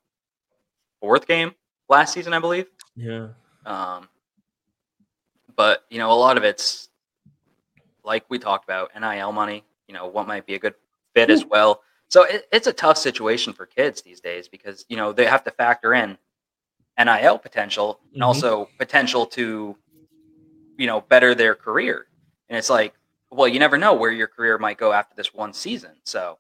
[1.01, 1.55] fourth game
[1.89, 2.67] last season, I believe.
[2.97, 3.29] yeah.
[3.65, 4.09] Um,
[5.57, 6.89] but you know, a lot of it's
[8.05, 9.65] like we talked about NIL money.
[9.87, 10.75] You know, what might be a good
[11.15, 11.81] fit as well.
[12.11, 15.45] So it, it's a tough situation for kids these days because you know they have
[15.45, 16.19] to factor in
[16.99, 18.27] NIL potential and Mhm.
[18.27, 19.77] also potential to
[20.79, 22.07] you know better their career.
[22.49, 22.95] And it's like,
[23.31, 25.91] well, you never know where your career might go after this one season.
[26.05, 26.39] So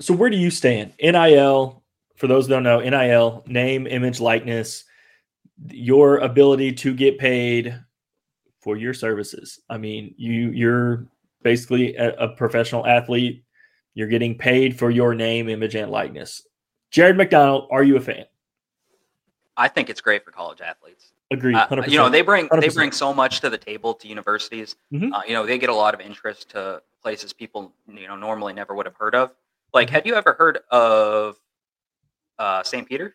[0.00, 0.94] So where do you stand?
[1.00, 1.84] NIL,
[2.16, 4.84] for those who don't know, NIL, name, image, likeness,
[5.68, 7.78] your ability to get paid
[8.58, 9.60] for your services.
[9.70, 11.06] I mean, you you're
[11.42, 13.44] basically a, a professional athlete.
[13.92, 16.42] You're getting paid for your name, image, and likeness.
[16.90, 18.24] Jared McDonald, are you a fan?
[19.56, 21.12] I think it's great for college athletes.
[21.30, 21.56] Agreed.
[21.56, 22.74] Uh, you know they bring they 100%.
[22.74, 25.10] bring so much to the table to universities Mhm.
[25.12, 28.52] uh, you know they get a lot of interest to places people you know normally
[28.52, 29.32] never would have heard of
[29.72, 29.92] like Mhm.
[29.92, 31.36] have you ever heard of
[32.38, 33.14] uh, st peter's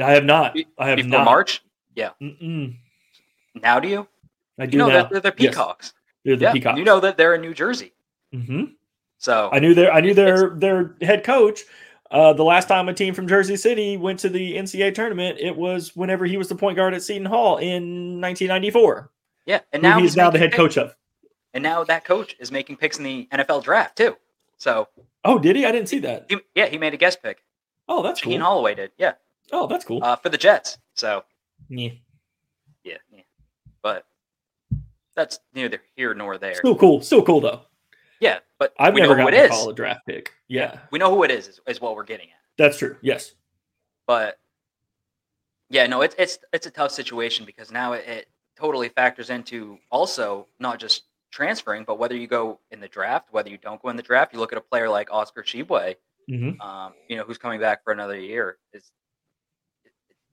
[0.00, 0.56] I have not.
[0.78, 1.24] I have before not.
[1.24, 1.62] march
[1.96, 2.74] Mm-mm.
[3.56, 4.08] now do you
[4.58, 4.94] I do you know now.
[5.02, 5.50] that they're the Yes.
[5.54, 5.92] peacocks
[6.24, 6.78] They're the yeah Peacocks.
[6.78, 7.92] you know that they're in new jersey
[8.32, 8.64] hmm
[9.18, 11.64] so I knew their I knew their their head coach.
[12.10, 15.56] Uh, the last time a team from Jersey City went to the NCAA tournament, it
[15.56, 19.10] was whenever he was the point guard at Seton Hall in 1994.
[19.46, 20.96] yeah and Now now he's now the head pick- coach of.
[21.54, 24.16] and now that coach is making picks in the nfl draft too
[24.58, 24.88] so
[25.24, 25.64] Oh, did he?
[25.66, 26.26] I didn't see that.
[26.28, 27.42] he, yeah he made a guest pick
[27.88, 28.40] Oh, that's Shaheen cool.
[28.46, 29.12] holloway did yeah
[29.52, 30.02] Oh, that's cool.
[30.02, 31.22] uh, for the jets so
[31.68, 31.90] yeah.
[32.84, 33.20] yeah, yeah.
[33.82, 34.04] but
[35.14, 37.00] that's neither here nor there Still cool.
[37.02, 37.60] Still cool though.
[38.60, 40.30] But I've never know who gotten call a draft pick.
[40.46, 42.96] Yeah, we know who it is, is is what we're getting at that's true.
[43.02, 43.32] Yes.
[44.06, 44.38] but
[45.70, 48.26] yeah no it's it's it's a tough situation because now it, it
[48.58, 53.48] totally factors into also not just transferring but whether you go in the draft whether
[53.48, 55.94] you don't go in the draft you look at a player like oscar Tshiebwe,
[56.28, 58.90] hmm um, you know who's coming back for another year it's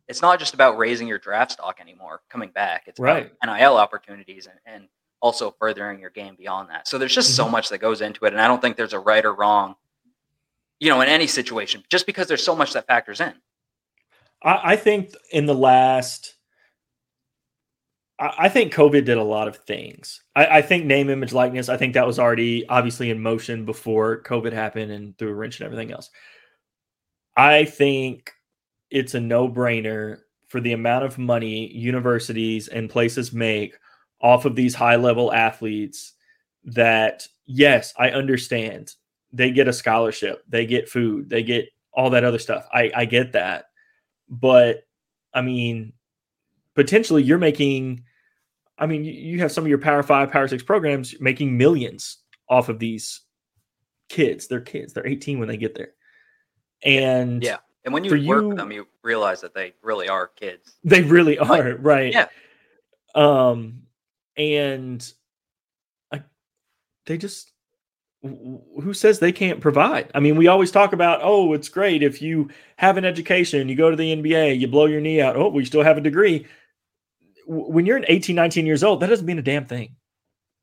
[0.08, 3.32] it's not just about raising your draft stock anymore coming back it's Right.
[3.44, 4.88] about nil opportunities and, and
[5.22, 7.52] also furthering your game beyond that so there's just so Mhm.
[7.52, 9.76] much that goes into it and i don't think there's a right or wrong
[10.80, 13.34] you know in any situation just because there's so much that factors in
[14.44, 16.36] I, I think in the last,
[18.20, 20.22] I, I think COVID did a lot of things.
[20.36, 21.70] I, I think name, image, likeness.
[21.70, 25.60] I think that was already obviously in motion before COVID happened and threw a wrench
[25.60, 26.12] and everything else.
[27.36, 28.32] I think
[28.92, 33.76] it's a no brainer for the amount of money universities and places make
[34.22, 36.14] off of these high level athletes
[36.64, 38.94] that, yes, I understand
[39.32, 42.68] they get a scholarship, they get food, they get all that other stuff.
[42.74, 43.66] I, I get that.
[44.30, 44.84] But
[45.34, 45.94] I mean,
[46.76, 48.04] potentially you're making,
[48.78, 52.18] I mean, you, have some of your Power Five, Power Six programs making millions
[52.50, 53.22] off of these
[54.10, 54.48] kids.
[54.48, 55.94] They're kids, they're 18 when they get there.
[56.84, 57.58] And Yeah.
[57.86, 60.76] And when you work you- with them, you realize that they really are kids.
[60.84, 62.12] They really Like, are, right?
[62.12, 62.28] yeah.
[63.16, 63.84] Um,
[64.38, 65.12] and
[66.12, 66.22] I,
[67.06, 67.52] they just
[68.24, 70.12] who says they can't provide?
[70.16, 73.76] I mean, we always talk about, oh, it's great if you have an education, you
[73.76, 75.36] go to the NBA, you blow your knee out.
[75.36, 76.46] Oh, we still have a degree.
[77.46, 79.96] When you're 18, 19 years old, that doesn't mean a damn thing.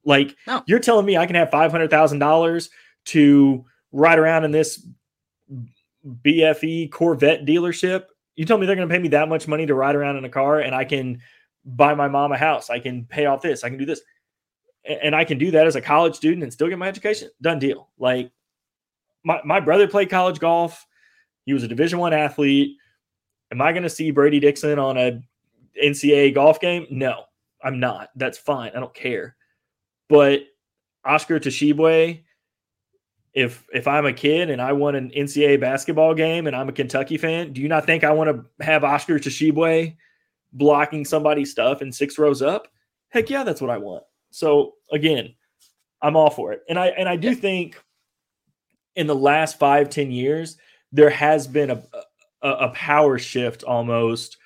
[0.05, 0.63] Like No.
[0.67, 2.69] you're telling me I can have five hundred thousand dollars
[3.07, 4.87] to ride around in this
[6.07, 8.05] BFE Corvette dealership.
[8.37, 10.25] You tell me they're going to pay me that much money to ride around in
[10.25, 11.21] a car, and I can
[11.65, 12.71] buy my mom a house.
[12.71, 13.65] I can pay off this.
[13.65, 14.01] I can do this,
[14.85, 17.31] and I can do that as a college student and still get my education.
[17.41, 17.89] Done deal.
[17.99, 18.31] Like
[19.25, 20.87] my my brother played college golf.
[21.47, 22.77] He was a Division One athlete.
[23.51, 25.23] Am I going to see Brady Dixon on a
[25.83, 26.87] NCAA golf game?
[26.91, 27.25] No,
[27.63, 28.11] I'm not.
[28.17, 28.73] That's fine.
[28.75, 29.37] I don't care.
[30.09, 30.41] But
[31.05, 32.23] Oscar Tshiebwe,
[33.33, 36.73] if if I'm a kid and I want an NCAA basketball game and I'm a
[36.73, 39.97] Kentucky fan, do you not think I want to have Oscar Tshiebwe
[40.55, 42.69] blocking somebody's stuff in six rows up?
[43.11, 44.05] Heck yeah, that's what I want.
[44.31, 45.35] So again,
[46.03, 46.63] I'm all for it.
[46.69, 47.35] And I and I do Yeah.
[47.35, 47.83] think
[48.97, 50.57] in the last five, ten years,
[50.93, 51.83] there has been a,
[52.43, 54.37] a, a power shift almost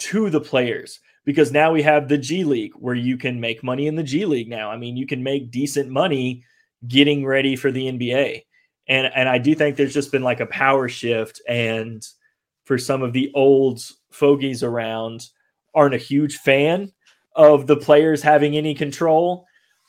[0.00, 3.86] to the players because now we have the G League where you can make money
[3.86, 4.70] in the G League now.
[4.70, 6.44] I mean, you can make decent money
[6.88, 8.42] getting ready for the NBA.
[8.88, 12.04] And and I do think there's just been like a power shift and
[12.64, 15.26] for some of the old fogies around
[15.74, 16.92] aren't a huge fan
[17.34, 19.46] of the players having any control.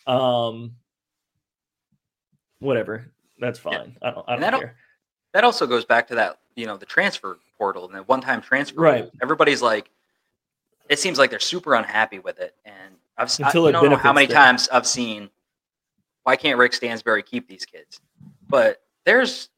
[0.07, 0.75] Um
[2.59, 3.11] whatever.
[3.39, 3.97] That's fine.
[4.01, 4.09] Yeah.
[4.09, 4.75] I don't I don't care.
[5.33, 8.79] That also goes back to that, you know, the transfer portal and the one-time transfer.
[8.79, 9.09] Right.
[9.21, 9.89] Everybody's like
[10.89, 14.13] it seems like they're super unhappy with it and I've Until I, don't know how
[14.13, 14.35] many them.
[14.35, 15.29] times I've seen
[16.23, 17.99] why can't Rick Stansbury keep these kids?
[18.47, 19.49] But there's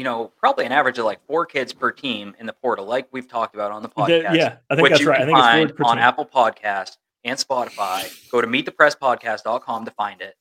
[0.00, 3.06] you know, probably an average of like four kids per team in the portal, like
[3.12, 4.34] we've talked about on the podcast.
[4.34, 5.20] yeah, I think that's right.
[5.20, 6.02] I think find on team.
[6.02, 8.10] Apple Podcast and Spotify.
[8.30, 10.38] Go to meetthepresspodcast.com to find it.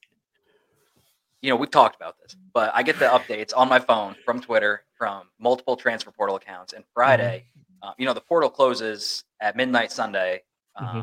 [1.41, 4.39] You know, we've talked about this, but I get the updates on my phone from
[4.39, 6.71] Twitter from multiple transfer portal accounts.
[6.71, 7.89] And Friday, mm-hmm.
[7.89, 10.43] uh, you know, the portal closes at midnight Sunday,
[10.77, 10.99] um, mm-hmm.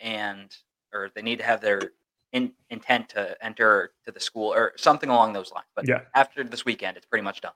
[0.00, 0.54] and
[0.92, 1.92] or they need to have their
[2.32, 5.68] in, intent to enter to the school or something along those lines.
[5.74, 6.00] But yeah.
[6.14, 7.52] after this weekend, it's pretty much done.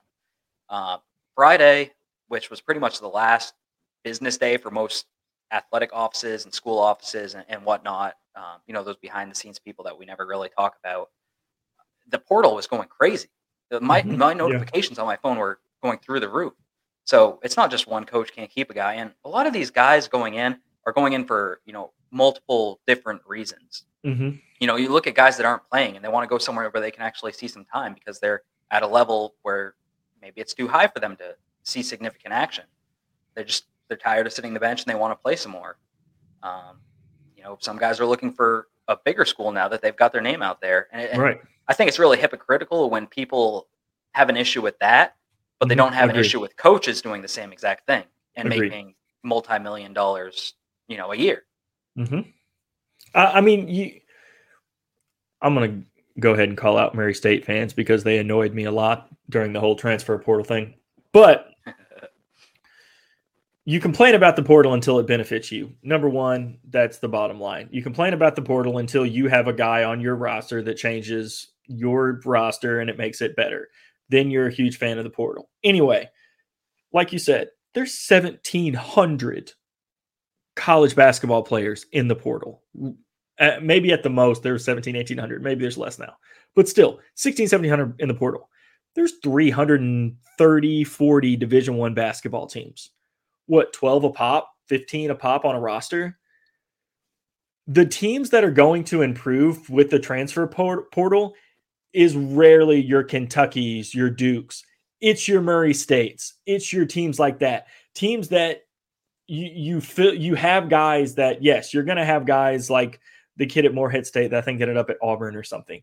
[0.69, 0.97] Uh,
[1.35, 1.91] Friday,
[2.27, 3.53] which was pretty much the last
[4.03, 5.05] business day for most
[5.51, 9.59] athletic offices and school offices and, and whatnot, um, you know, those behind the scenes
[9.59, 11.09] people that we never really talk about,
[12.09, 13.29] the portal was going crazy.
[13.81, 14.17] My, mm-hmm.
[14.17, 15.03] my notifications yeah.
[15.03, 16.53] on my phone were going through the roof.
[17.05, 18.95] So it's not just one coach can't keep a guy.
[18.95, 22.79] And a lot of these guys going in are going in for, you know, multiple
[22.87, 23.85] different reasons.
[24.05, 24.37] Mm-hmm.
[24.59, 26.69] You know, you look at guys that aren't playing and they want to go somewhere
[26.69, 29.75] where they can actually see some time because they're at a level where
[30.25, 32.63] maybe it's too high for them to see significant action.
[33.35, 35.77] They're just they're tired of sitting the bench and they want to play some more.
[36.41, 36.79] Um,
[37.37, 40.21] you know, some guys are looking for a bigger school now that they've got their
[40.21, 41.41] name out there, and, and right.
[41.67, 43.67] I think it's really hypocritical when people
[44.13, 45.15] have an issue with that,
[45.59, 45.85] but they mm-hmm.
[45.85, 46.19] don't have Agreed.
[46.19, 48.03] an issue with coaches doing the same exact thing
[48.35, 48.71] and Agreed.
[48.71, 50.53] making multi-million dollars,
[50.87, 51.43] you know, a year.
[51.97, 52.21] Mm-hmm.
[53.13, 53.99] I, I mean, you
[55.41, 58.65] I'm going to go ahead and call out Murray State fans because they annoyed me
[58.65, 60.75] a lot during the whole transfer portal thing.
[61.11, 61.51] But
[63.65, 65.73] you complain about the portal until it benefits you.
[65.81, 67.67] Number one, that's the bottom line.
[67.71, 71.47] You complain about the portal until you have a guy on your roster that changes
[71.67, 73.69] your roster and it makes it better.
[74.09, 75.49] Then you're a huge fan of the portal.
[75.63, 76.09] Anyway,
[76.93, 79.53] like you said, there's 1,700
[80.55, 82.61] college basketball players in the portal
[83.39, 86.15] uh, maybe at the most there's 17 1800 maybe there's less now.
[86.55, 88.49] But still 16 1700 in the portal.
[88.95, 92.91] There's 330 40 division one basketball teams.
[93.47, 96.17] What 12 a pop 15 a pop on a roster?
[97.67, 101.33] The teams that are going to improve with the transfer portal
[101.93, 104.63] is rarely your kentuckys your dukes.
[105.01, 106.35] It's your murray states.
[106.45, 107.67] It's your teams like that.
[107.93, 108.65] Teams that
[109.27, 112.99] you you feel you have guys that yes you're going to have guys like
[113.37, 115.81] the kid at Morehead State that I think ended up at Auburn or something.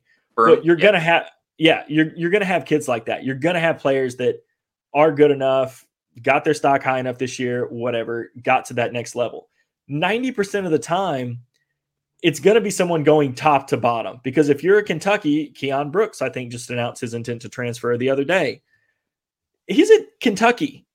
[0.57, 0.85] but you're yeah.
[0.85, 3.25] gonna have yeah, you're you're gonna have kids like that.
[3.25, 4.43] You're gonna have players that
[4.95, 5.87] are good enough,
[6.21, 9.49] got their stock high enough this year, whatever, got to that next level.
[9.91, 11.41] 90% of the time,
[12.23, 14.21] it's going to be someone going top to bottom.
[14.23, 17.97] Because if you're a Kentucky, Keion Brooks, I think, just announced his intent to transfer
[17.97, 18.62] the other day.
[19.67, 20.87] He's at Kentucky.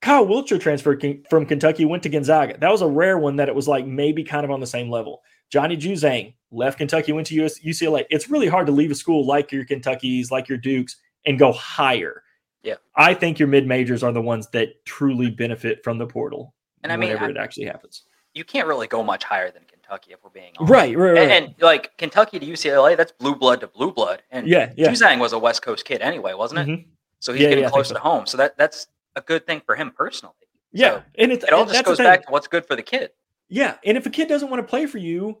[0.00, 2.58] Kyle Wiltjer transferred from Kentucky, went to Gonzaga.
[2.58, 4.90] That was a rare one that it was like maybe kind of on the same
[4.90, 5.22] level.
[5.50, 8.04] Johnny Juzang left Kentucky, went to US, UCLA.
[8.10, 11.52] It's really hard to leave a school like your Kentuckies, like your Dukes, and go
[11.52, 12.22] higher.
[12.62, 16.54] Yeah, I think your mid majors are the ones that truly benefit from the portal.
[16.82, 18.02] And I mean, whenever it actually happens,
[18.34, 20.72] you can't really go much higher than Kentucky if we're being honest.
[20.72, 21.22] Right, right, right.
[21.22, 24.22] And, and like Kentucky to UCLA, that's blue blood to blue blood.
[24.30, 24.88] And yeah, yeah.
[24.88, 26.68] Juzang was a West Coast kid anyway, wasn't it?
[26.68, 26.90] Mm-hmm.
[27.20, 27.94] So he's yeah, getting yeah, close so.
[27.94, 28.26] to home.
[28.26, 30.34] So that that's a good thing for him personally.
[30.72, 33.10] Yeah, so and it all just goes back to what's good for the kid.
[33.48, 35.38] Yeah, and if a kid doesn't want to play for you,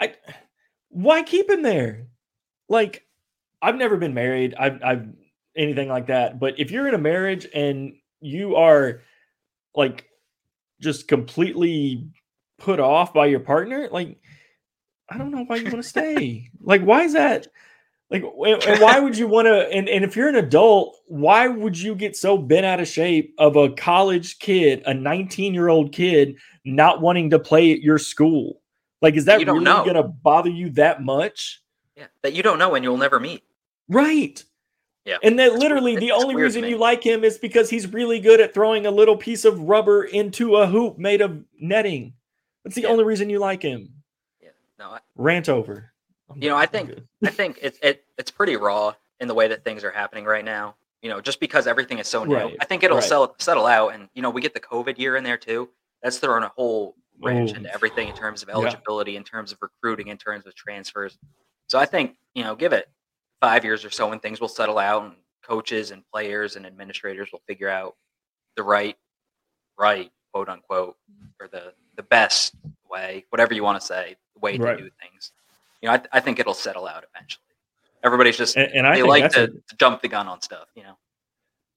[0.00, 0.14] I
[0.88, 2.08] why keep him there?
[2.68, 3.06] Like,
[3.62, 4.54] I've never been married.
[4.58, 5.06] I've I've
[5.56, 6.38] anything like that.
[6.40, 9.02] But if you're in a marriage and you are
[9.74, 10.08] like
[10.80, 12.08] just completely
[12.58, 14.18] put off by your partner, like
[15.08, 16.50] I don't know why you want to stay.
[16.60, 17.48] like, why is that?
[18.10, 19.68] Like, and why would you want to?
[19.70, 23.34] And, and if you're an adult, why would you get so bent out of shape
[23.38, 27.98] of a college kid, a 19 year old kid, not wanting to play at your
[27.98, 28.60] school?
[29.00, 31.62] Like, is that really going to bother you that much?
[31.96, 33.42] Yeah, that you don't know and you'll never meet.
[33.88, 34.42] Right.
[35.04, 35.18] Yeah.
[35.22, 38.54] And that literally the only reason you like him is because he's really good at
[38.54, 42.14] throwing a little piece of rubber into a hoop made of netting.
[42.64, 42.88] That's the yeah.
[42.88, 43.92] only reason you like him.
[44.42, 44.50] Yeah.
[44.78, 44.90] No.
[44.90, 45.92] I, Rant over.
[46.36, 46.92] You know, I think
[47.24, 50.44] I think it's it, it's pretty raw in the way that things are happening right
[50.44, 50.76] now.
[51.02, 52.56] You know, just because everything is so new, right.
[52.60, 53.04] I think it'll right.
[53.04, 53.94] settle settle out.
[53.94, 55.68] And you know, we get the COVID year in there too.
[56.02, 57.56] That's throwing a whole wrench oh.
[57.56, 59.18] into everything in terms of eligibility, yeah.
[59.18, 61.18] in terms of recruiting, in terms of transfers.
[61.68, 62.88] So I think you know, give it
[63.40, 67.28] five years or so and things will settle out and coaches and players and administrators
[67.30, 67.96] will figure out
[68.56, 68.96] the right,
[69.78, 70.96] right, quote unquote,
[71.40, 72.54] or the the best
[72.90, 74.76] way, whatever you want to say, way Right.
[74.76, 75.32] to do things.
[75.84, 77.44] You know, I, I think it'll settle out eventually.
[78.02, 80.68] Everybody's just And, and I they like to, a, to jump the gun on stuff.
[80.74, 80.96] You know,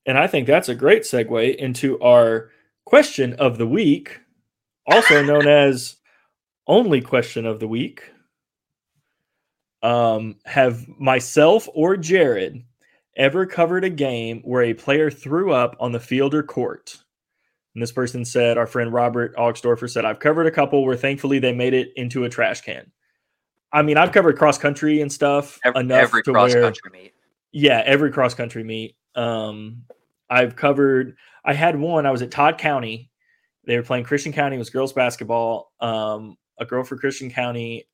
[0.06, 2.52] and I think that's a great segue into our
[2.86, 4.22] question of the week,
[4.86, 5.98] also known as
[6.68, 8.10] only question of the week.
[9.84, 12.64] Um, have myself or Jared
[13.18, 16.96] ever covered a game where a player threw up on the field or court?
[17.76, 21.40] And this person said, our friend Robert Augsdorfer said, I've covered a couple where thankfully
[21.40, 22.90] they made it into a trash can.
[23.72, 26.92] I mean, I've covered cross country and stuff every, enough every to cross where country
[26.92, 27.14] meet.
[27.52, 28.96] yeah, every cross country meet.
[29.16, 29.84] Um,
[30.30, 31.18] I've covered.
[31.44, 32.06] I had one.
[32.06, 33.10] I was at Todd County.
[33.66, 34.56] They were playing Christian County.
[34.56, 35.72] It was girls basketball.
[35.80, 37.88] Um, a girl for Christian County.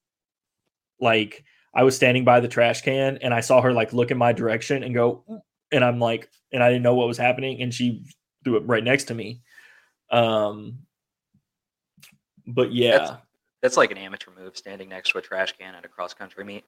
[0.99, 4.17] Like I was standing by the trash can and I saw her like look in
[4.17, 5.23] my direction and go,
[5.71, 8.05] and I'm like, and I didn't know what was happening, and she
[8.43, 9.41] threw it right next to me.
[10.11, 10.79] Um,
[12.45, 12.97] but yeah.
[12.97, 13.11] That's
[13.77, 16.65] like an amateur move, standing next to a trash can at a cross country meet.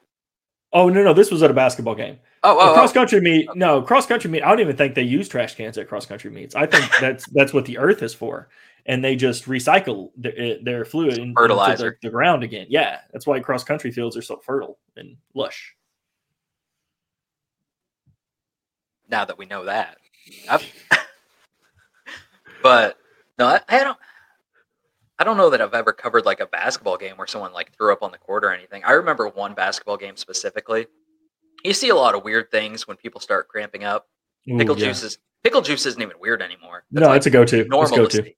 [0.74, 2.20] Oh no, no, this was at a basketball game.
[2.44, 2.94] Oh, oh, cross oh.
[2.94, 3.48] country meet.
[3.56, 4.44] No, cross country meet.
[4.44, 6.56] I don't even think they use trash cans at cross country meets.
[6.56, 8.50] I think that's that's what the earth is for,
[8.86, 11.98] and they just recycle their, eh, their fluid into Fertilizer.
[12.02, 12.68] the, the ground again.
[12.70, 15.76] Yeah, that's why cross country fields are so fertile and lush.
[19.08, 19.98] now that we know that.
[22.66, 22.98] But
[23.38, 23.98] no, I, I don't.
[25.18, 27.94] I don't know that I've ever covered like a basketball game where someone like threw
[27.94, 28.84] up on the court or anything.
[28.84, 30.88] I remember one basketball game specifically.
[31.64, 34.08] You see a lot of weird things when people start cramping up.
[34.50, 34.88] Ooh, Pickle yeah.
[34.88, 36.84] juice is pickle juice isn't even weird anymore.
[36.92, 37.66] No, like it's a go-to.
[37.66, 38.34] Normal go to to.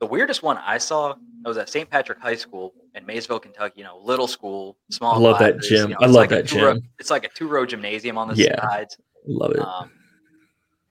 [0.00, 1.88] The weirdest one I saw I was at St.
[1.88, 3.74] Patrick High School in Maysville, Kentucky.
[3.78, 5.14] You know, little school, small.
[5.14, 5.90] I love that gym.
[5.90, 6.82] you know, I love like that gym.
[6.98, 8.60] It's like a two-row gymnasium on the Yeah.
[8.68, 8.98] sides.
[9.26, 9.60] Love it.
[9.60, 9.90] Um,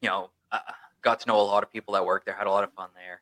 [0.02, 0.60] you know, I
[1.02, 2.36] got to know a lot of people that worked there.
[2.36, 3.21] Had a lot of fun there.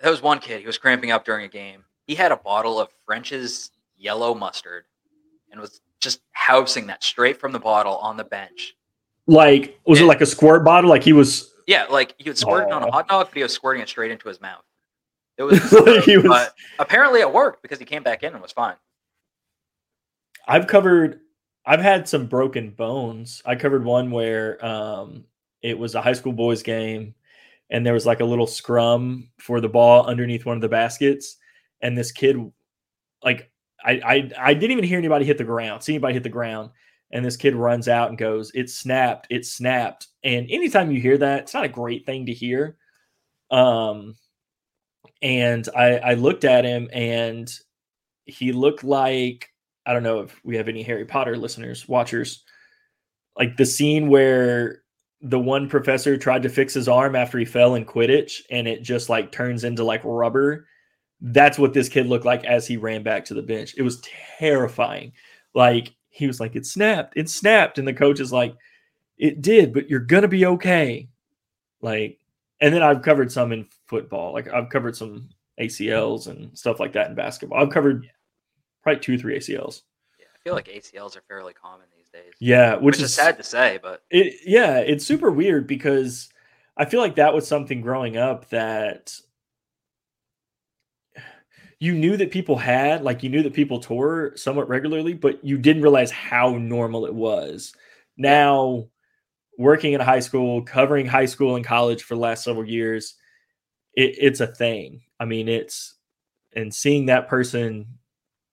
[0.00, 0.60] There was one kid.
[0.60, 1.84] He was cramping up during a game.
[2.06, 4.84] He had a bottle of French's yellow mustard,
[5.50, 8.74] and was just housing that straight from the bottle on the bench.
[9.26, 10.88] like, was it it- like a squirt bottle?
[10.90, 11.52] Like he was.
[11.66, 13.88] Yeah, like he would squirt it on a hot dog, but he was squirting it
[13.88, 14.64] straight into his mouth.
[15.38, 16.26] It was, he was.
[16.26, 18.74] but apparently it worked because he came back in and was fine.
[20.48, 21.20] I've covered
[21.64, 23.40] I've had some broken bones.
[23.44, 25.24] I covered one where um
[25.62, 27.14] it was a high school boys game
[27.70, 31.36] and there was like a little scrum for the ball underneath one of the baskets
[31.82, 32.36] and this kid
[33.22, 33.50] like
[33.84, 36.70] I I I didn't even hear anybody hit the ground, see anybody hit the ground
[37.12, 41.18] and this kid runs out and goes, "It snapped, it snapped." And anytime you hear
[41.18, 42.76] that, it's not a great thing to hear.
[43.50, 44.16] Um
[45.22, 47.50] and I I looked at him and
[48.24, 49.48] he looked like
[49.86, 52.44] I don't know if we have any Harry Potter listeners, watchers,
[53.36, 54.82] like the scene where
[55.22, 58.82] the one professor tried to fix his arm after he fell in Quidditch and it
[58.82, 60.66] just like turns into like rubber.
[61.20, 63.74] That's what this kid looked like as he ran back to the bench.
[63.76, 64.02] It was
[64.38, 65.12] terrifying.
[65.54, 67.78] Like he was like, it snapped, it snapped.
[67.78, 68.54] And the coach is like,
[69.18, 71.08] it did, but you're going to be okay.
[71.82, 72.18] Like,
[72.60, 74.32] and then I've covered some in football.
[74.32, 75.28] Like I've covered some
[75.60, 77.62] ACLs and stuff like that in basketball.
[77.62, 78.08] I've covered
[78.82, 79.82] probably two, three ACLs.
[80.18, 82.32] Yeah, I feel like ACLs are fairly common these days.
[82.40, 86.28] Yeah, which, which, is sad to say, but It yeah, it's super weird because
[86.76, 89.14] I feel like that was something growing up that
[91.78, 95.56] you knew that people had, like you knew that people tore somewhat regularly, but you
[95.56, 97.72] didn't realize how normal it was.
[98.18, 98.88] Now,
[99.56, 103.14] working in high school, covering high school and college for the last several years,
[103.94, 105.02] it, it's a thing.
[105.18, 105.94] I mean, it's
[106.54, 107.86] and seeing that person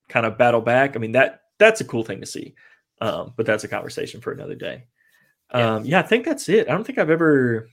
[0.10, 0.96] kind of battle back.
[0.96, 2.56] I mean that that's a cool thing to see.
[3.00, 4.86] Um, but that's a conversation for another day.
[5.54, 5.76] Yeah.
[5.76, 6.68] Um, yeah, I think that's it.
[6.68, 7.70] I don't think I've ever.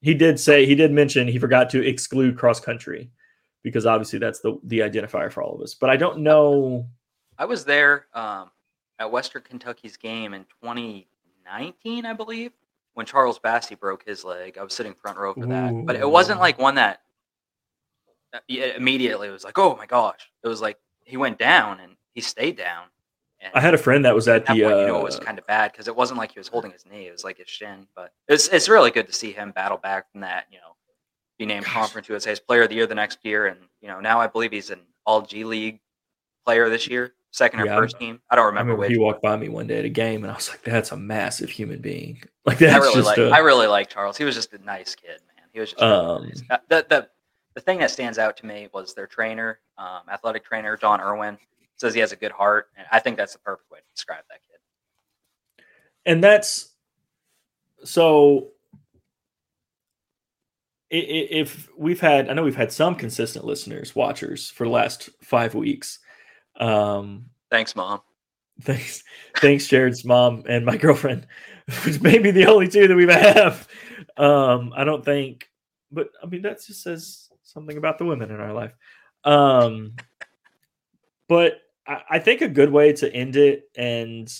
[0.00, 3.10] He did say he did mention he forgot to exclude cross country
[3.62, 5.74] because obviously that's the the identifier for all of us.
[5.74, 6.86] But I don't know.
[7.38, 8.50] I was there um,
[8.98, 12.52] at Western Kentucky's game in 2019, I believe,
[12.94, 14.58] when Charles Bassey broke his leg.
[14.58, 17.00] I was sitting front row for that, but it wasn't like one that
[18.32, 21.96] uh, yeah, immediately was like, "Oh my gosh!" It was like he went down and
[22.14, 22.84] he stayed down.
[23.42, 24.62] And I had a friend that was at at that the.
[24.62, 26.48] point, Uh, you know, it was kind of bad because it wasn't like he was
[26.48, 27.86] holding his knee; it was like his shin.
[27.96, 30.46] But it's it's really good to see him battle back from that.
[30.50, 30.76] You know,
[31.38, 31.74] be named Gosh.
[31.74, 34.52] Conference USA's Player of the Year the next year, and you know now I believe
[34.52, 35.80] he's an All G League
[36.44, 38.20] player this year, second or Yeah, first team.
[38.30, 38.92] I don't I remember, remember which.
[38.92, 40.96] he walked by me one day at a game, and I was like, "That's a
[40.96, 43.18] massive human being." Like I that's really just like.
[43.18, 44.16] a, I really like Charles.
[44.18, 45.46] He was just a nice kid, man.
[45.52, 46.42] He was just really Um, nice.
[46.50, 47.08] Uh, the the
[47.54, 51.38] the thing that stands out to me was their trainer, um, athletic trainer John Irwin,
[51.82, 54.24] says he has a good heart, and I think that's the perfect way to describe
[54.30, 55.64] that kid.
[56.06, 56.70] and that's
[57.84, 58.48] so
[60.90, 65.54] if we've had i know we've had some consistent listeners watchers for the last five
[65.54, 65.98] weeks.
[66.60, 68.02] Um thanks mom.
[68.60, 69.02] thanks
[69.38, 71.26] thanks jared's mom and my girlfriend
[71.84, 73.66] which may be the only two that we have.
[74.16, 75.48] Um i don't think
[75.90, 78.74] but i mean that just says something about the women in our life.
[79.24, 79.94] Um
[81.28, 84.32] but I, I think a good way to end it and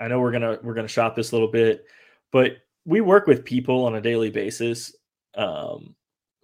[0.00, 1.84] i know we're gonna we're gonna shop this a little bit
[2.32, 4.94] but we work with people on a daily basis
[5.36, 5.94] um,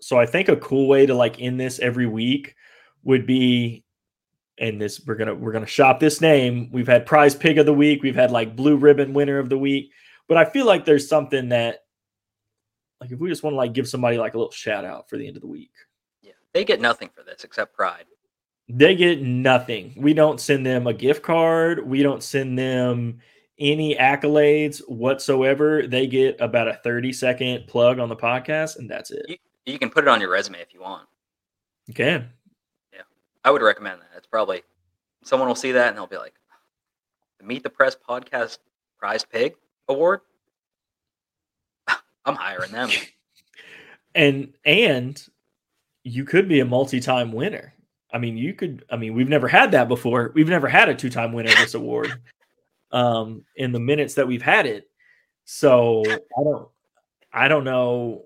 [0.00, 2.54] so I think a cool way to like end this every week
[3.04, 3.84] would be
[4.58, 6.68] and this we're gonna we're gonna shop this name.
[6.72, 9.58] We've had prize pig of the week, we've had like blue ribbon winner of the
[9.58, 9.92] week,
[10.28, 11.80] but I feel like there's something that
[13.00, 15.16] like if we just want to like give somebody like a little shout out for
[15.16, 15.72] the end of the week.
[16.20, 18.04] Yeah, they get nothing for this except pride.
[18.74, 19.92] They get nothing.
[19.98, 21.86] We don't send them a gift card.
[21.86, 23.20] We don't send them
[23.58, 25.86] any accolades whatsoever.
[25.86, 29.26] They get about a 30 second plug on the podcast, and that's it.
[29.28, 31.06] You, you can put it on your resume if you want.
[31.86, 32.30] You can.
[32.94, 33.02] Yeah.
[33.44, 34.16] I would recommend that.
[34.16, 34.62] It's probably
[35.22, 36.34] someone will see that and they'll be like,
[37.38, 38.58] the Meat the Press podcast
[38.98, 39.54] prize pig
[39.88, 40.20] award.
[42.24, 42.88] I'm hiring them.
[44.14, 45.22] and and
[46.04, 47.74] you could be a multi-time winner.
[48.12, 48.84] I mean, you could.
[48.90, 50.32] I mean, we've never had that before.
[50.34, 52.12] We've never had a two-time winner of this award
[52.92, 54.88] um, in the minutes that we've had it.
[55.44, 56.68] So I don't,
[57.32, 58.24] I don't know.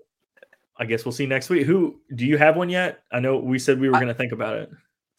[0.77, 1.65] I guess we'll see next week.
[1.65, 3.03] Who do you have one yet?
[3.11, 4.69] I know we said we were going to think about it.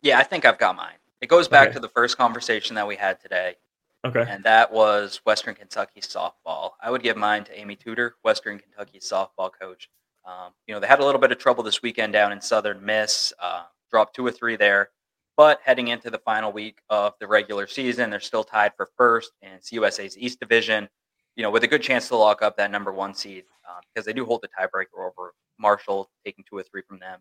[0.02, 0.94] Yeah, I think I've got mine.
[1.20, 1.74] It goes back okay.
[1.74, 3.56] to the first conversation that we had today.
[4.04, 4.24] Okay.
[4.28, 6.72] And that was Western Kentucky softball.
[6.80, 9.90] I would give mine to Amy Tudor, Western Kentucky softball coach.
[10.24, 12.84] Um, you know, they had a little bit of trouble this weekend down in Southern
[12.84, 14.90] Miss, uh, dropped two or three there.
[15.36, 19.32] But heading into the final week of the regular season, they're still tied for first
[19.40, 20.88] in CUSA's East Division.
[21.36, 24.04] You know, with a good chance to lock up that number one seed uh, because
[24.04, 27.20] they do hold the tiebreaker over Marshall, taking two or three from them.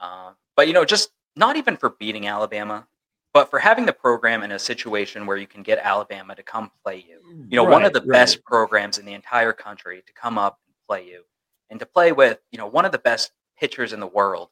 [0.00, 2.86] Uh, but you know, just not even for beating Alabama,
[3.34, 6.70] but for having the program in a situation where you can get Alabama to come
[6.84, 7.20] play you.
[7.48, 8.10] You know, right, one of the right.
[8.10, 11.22] best programs in the entire country to come up and play you,
[11.70, 14.48] and to play with you know one of the best pitchers in the world,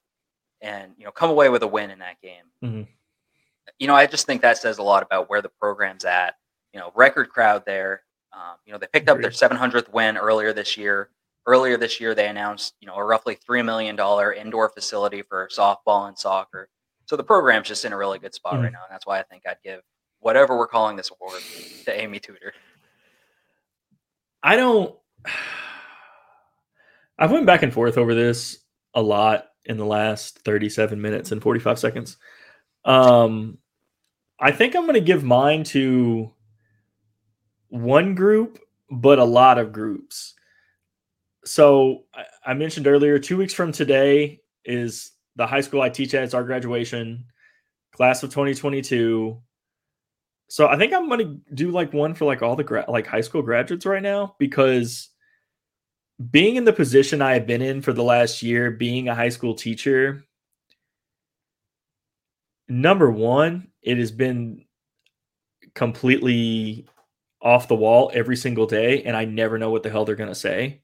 [0.61, 2.45] and you know come away with a win in that game.
[2.63, 2.83] Mm-hmm
[3.79, 6.37] you know, I just think that says a lot about where the program's at.
[6.73, 8.03] You know, record crowd there.
[8.33, 11.11] Um, you know, they picked up their 700th win earlier this year.
[11.47, 13.97] Earlier this year, they announced, you know, a roughly $3 million
[14.37, 16.69] indoor facility for softball and soccer.
[17.07, 18.65] So the program's just in a really good spot mm-hmm.
[18.65, 18.83] right now.
[18.83, 19.81] And that's why I think I'd give
[20.21, 21.41] whatever we're calling this award
[21.85, 22.53] to Amy Tudor.
[24.43, 24.95] I don't.
[27.19, 28.59] I've went back and forth over this
[28.93, 32.17] a lot in the last 37 minutes and 45 seconds.
[32.85, 33.59] Um,
[34.39, 36.33] I think I'm going to give mine to
[37.69, 38.59] one group,
[38.91, 40.35] but a lot of groups.
[41.45, 42.05] So
[42.45, 46.25] I mentioned earlier, two weeks from today is the high school I teach at.
[46.25, 47.25] It's our graduation
[47.93, 49.41] class of 2022.
[50.49, 53.07] So I think I'm going to do like one for like all the gra- like
[53.07, 55.09] high school graduates right now because
[56.31, 59.29] being in the position I have been in for the last year, being a high
[59.29, 60.25] school teacher,
[62.69, 64.65] number one, it has been
[65.75, 66.87] completely
[67.43, 70.35] off the wall every single day, and I never know what the hell they're gonna
[70.35, 70.81] say.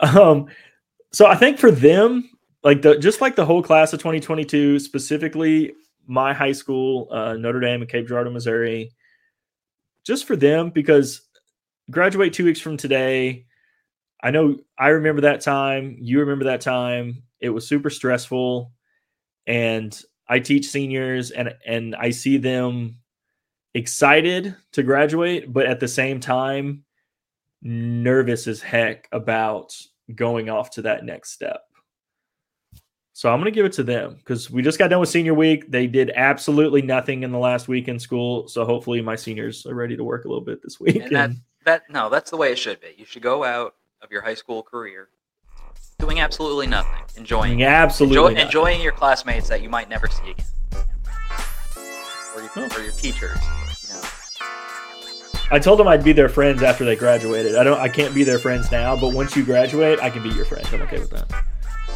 [0.00, 0.48] Um,
[1.12, 2.28] so I think for them,
[2.62, 5.74] like the just like the whole class of 2022, specifically
[6.06, 8.92] my high school, uh, Notre Dame in Cape Girardeau, Missouri,
[10.04, 11.22] just for them because
[11.90, 13.46] graduate two weeks from today.
[14.22, 15.96] I know I remember that time.
[15.98, 17.22] You remember that time.
[17.40, 18.72] It was super stressful.
[19.46, 22.98] And I teach seniors and and I see them
[23.74, 26.84] excited to graduate, but at the same time
[27.62, 29.74] nervous as heck about
[30.14, 31.62] going off to that next step.
[33.14, 35.34] So I'm going to give it to them because we just got done with senior
[35.34, 35.70] week.
[35.70, 38.48] They did absolutely nothing in the last week in school.
[38.48, 40.96] So hopefully my seniors are ready to work a little bit this week.
[40.96, 42.94] And, and that, that no, that's the way it should be.
[42.96, 45.08] You should go out of your high school career
[45.98, 50.46] doing absolutely nothing, enjoying absolutely enjoy, enjoying your classmates that you might never see again,
[52.34, 52.68] or your, oh.
[52.76, 53.38] or your teachers.
[53.82, 54.02] You know.
[55.52, 57.56] I told them I'd be their friends after they graduated.
[57.56, 57.78] I don't.
[57.78, 60.66] I can't be their friends now, but once you graduate, I can be your friend.
[60.72, 61.30] I'm okay with that.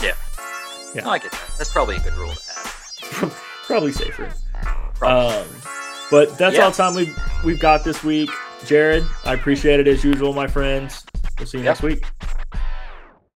[0.00, 0.14] Yeah.
[0.94, 1.04] Yeah.
[1.04, 1.50] No, I get that.
[1.58, 3.42] That's probably a good rule to have.
[3.66, 4.32] probably safer.
[4.94, 5.36] Probably.
[5.36, 5.46] Um,
[6.10, 6.64] but that's yeah.
[6.64, 8.30] all time we've we've got this week.
[8.64, 11.04] Jared, I appreciate it as usual, my friends.
[11.38, 11.80] We'll see you yep.
[11.80, 12.04] next week.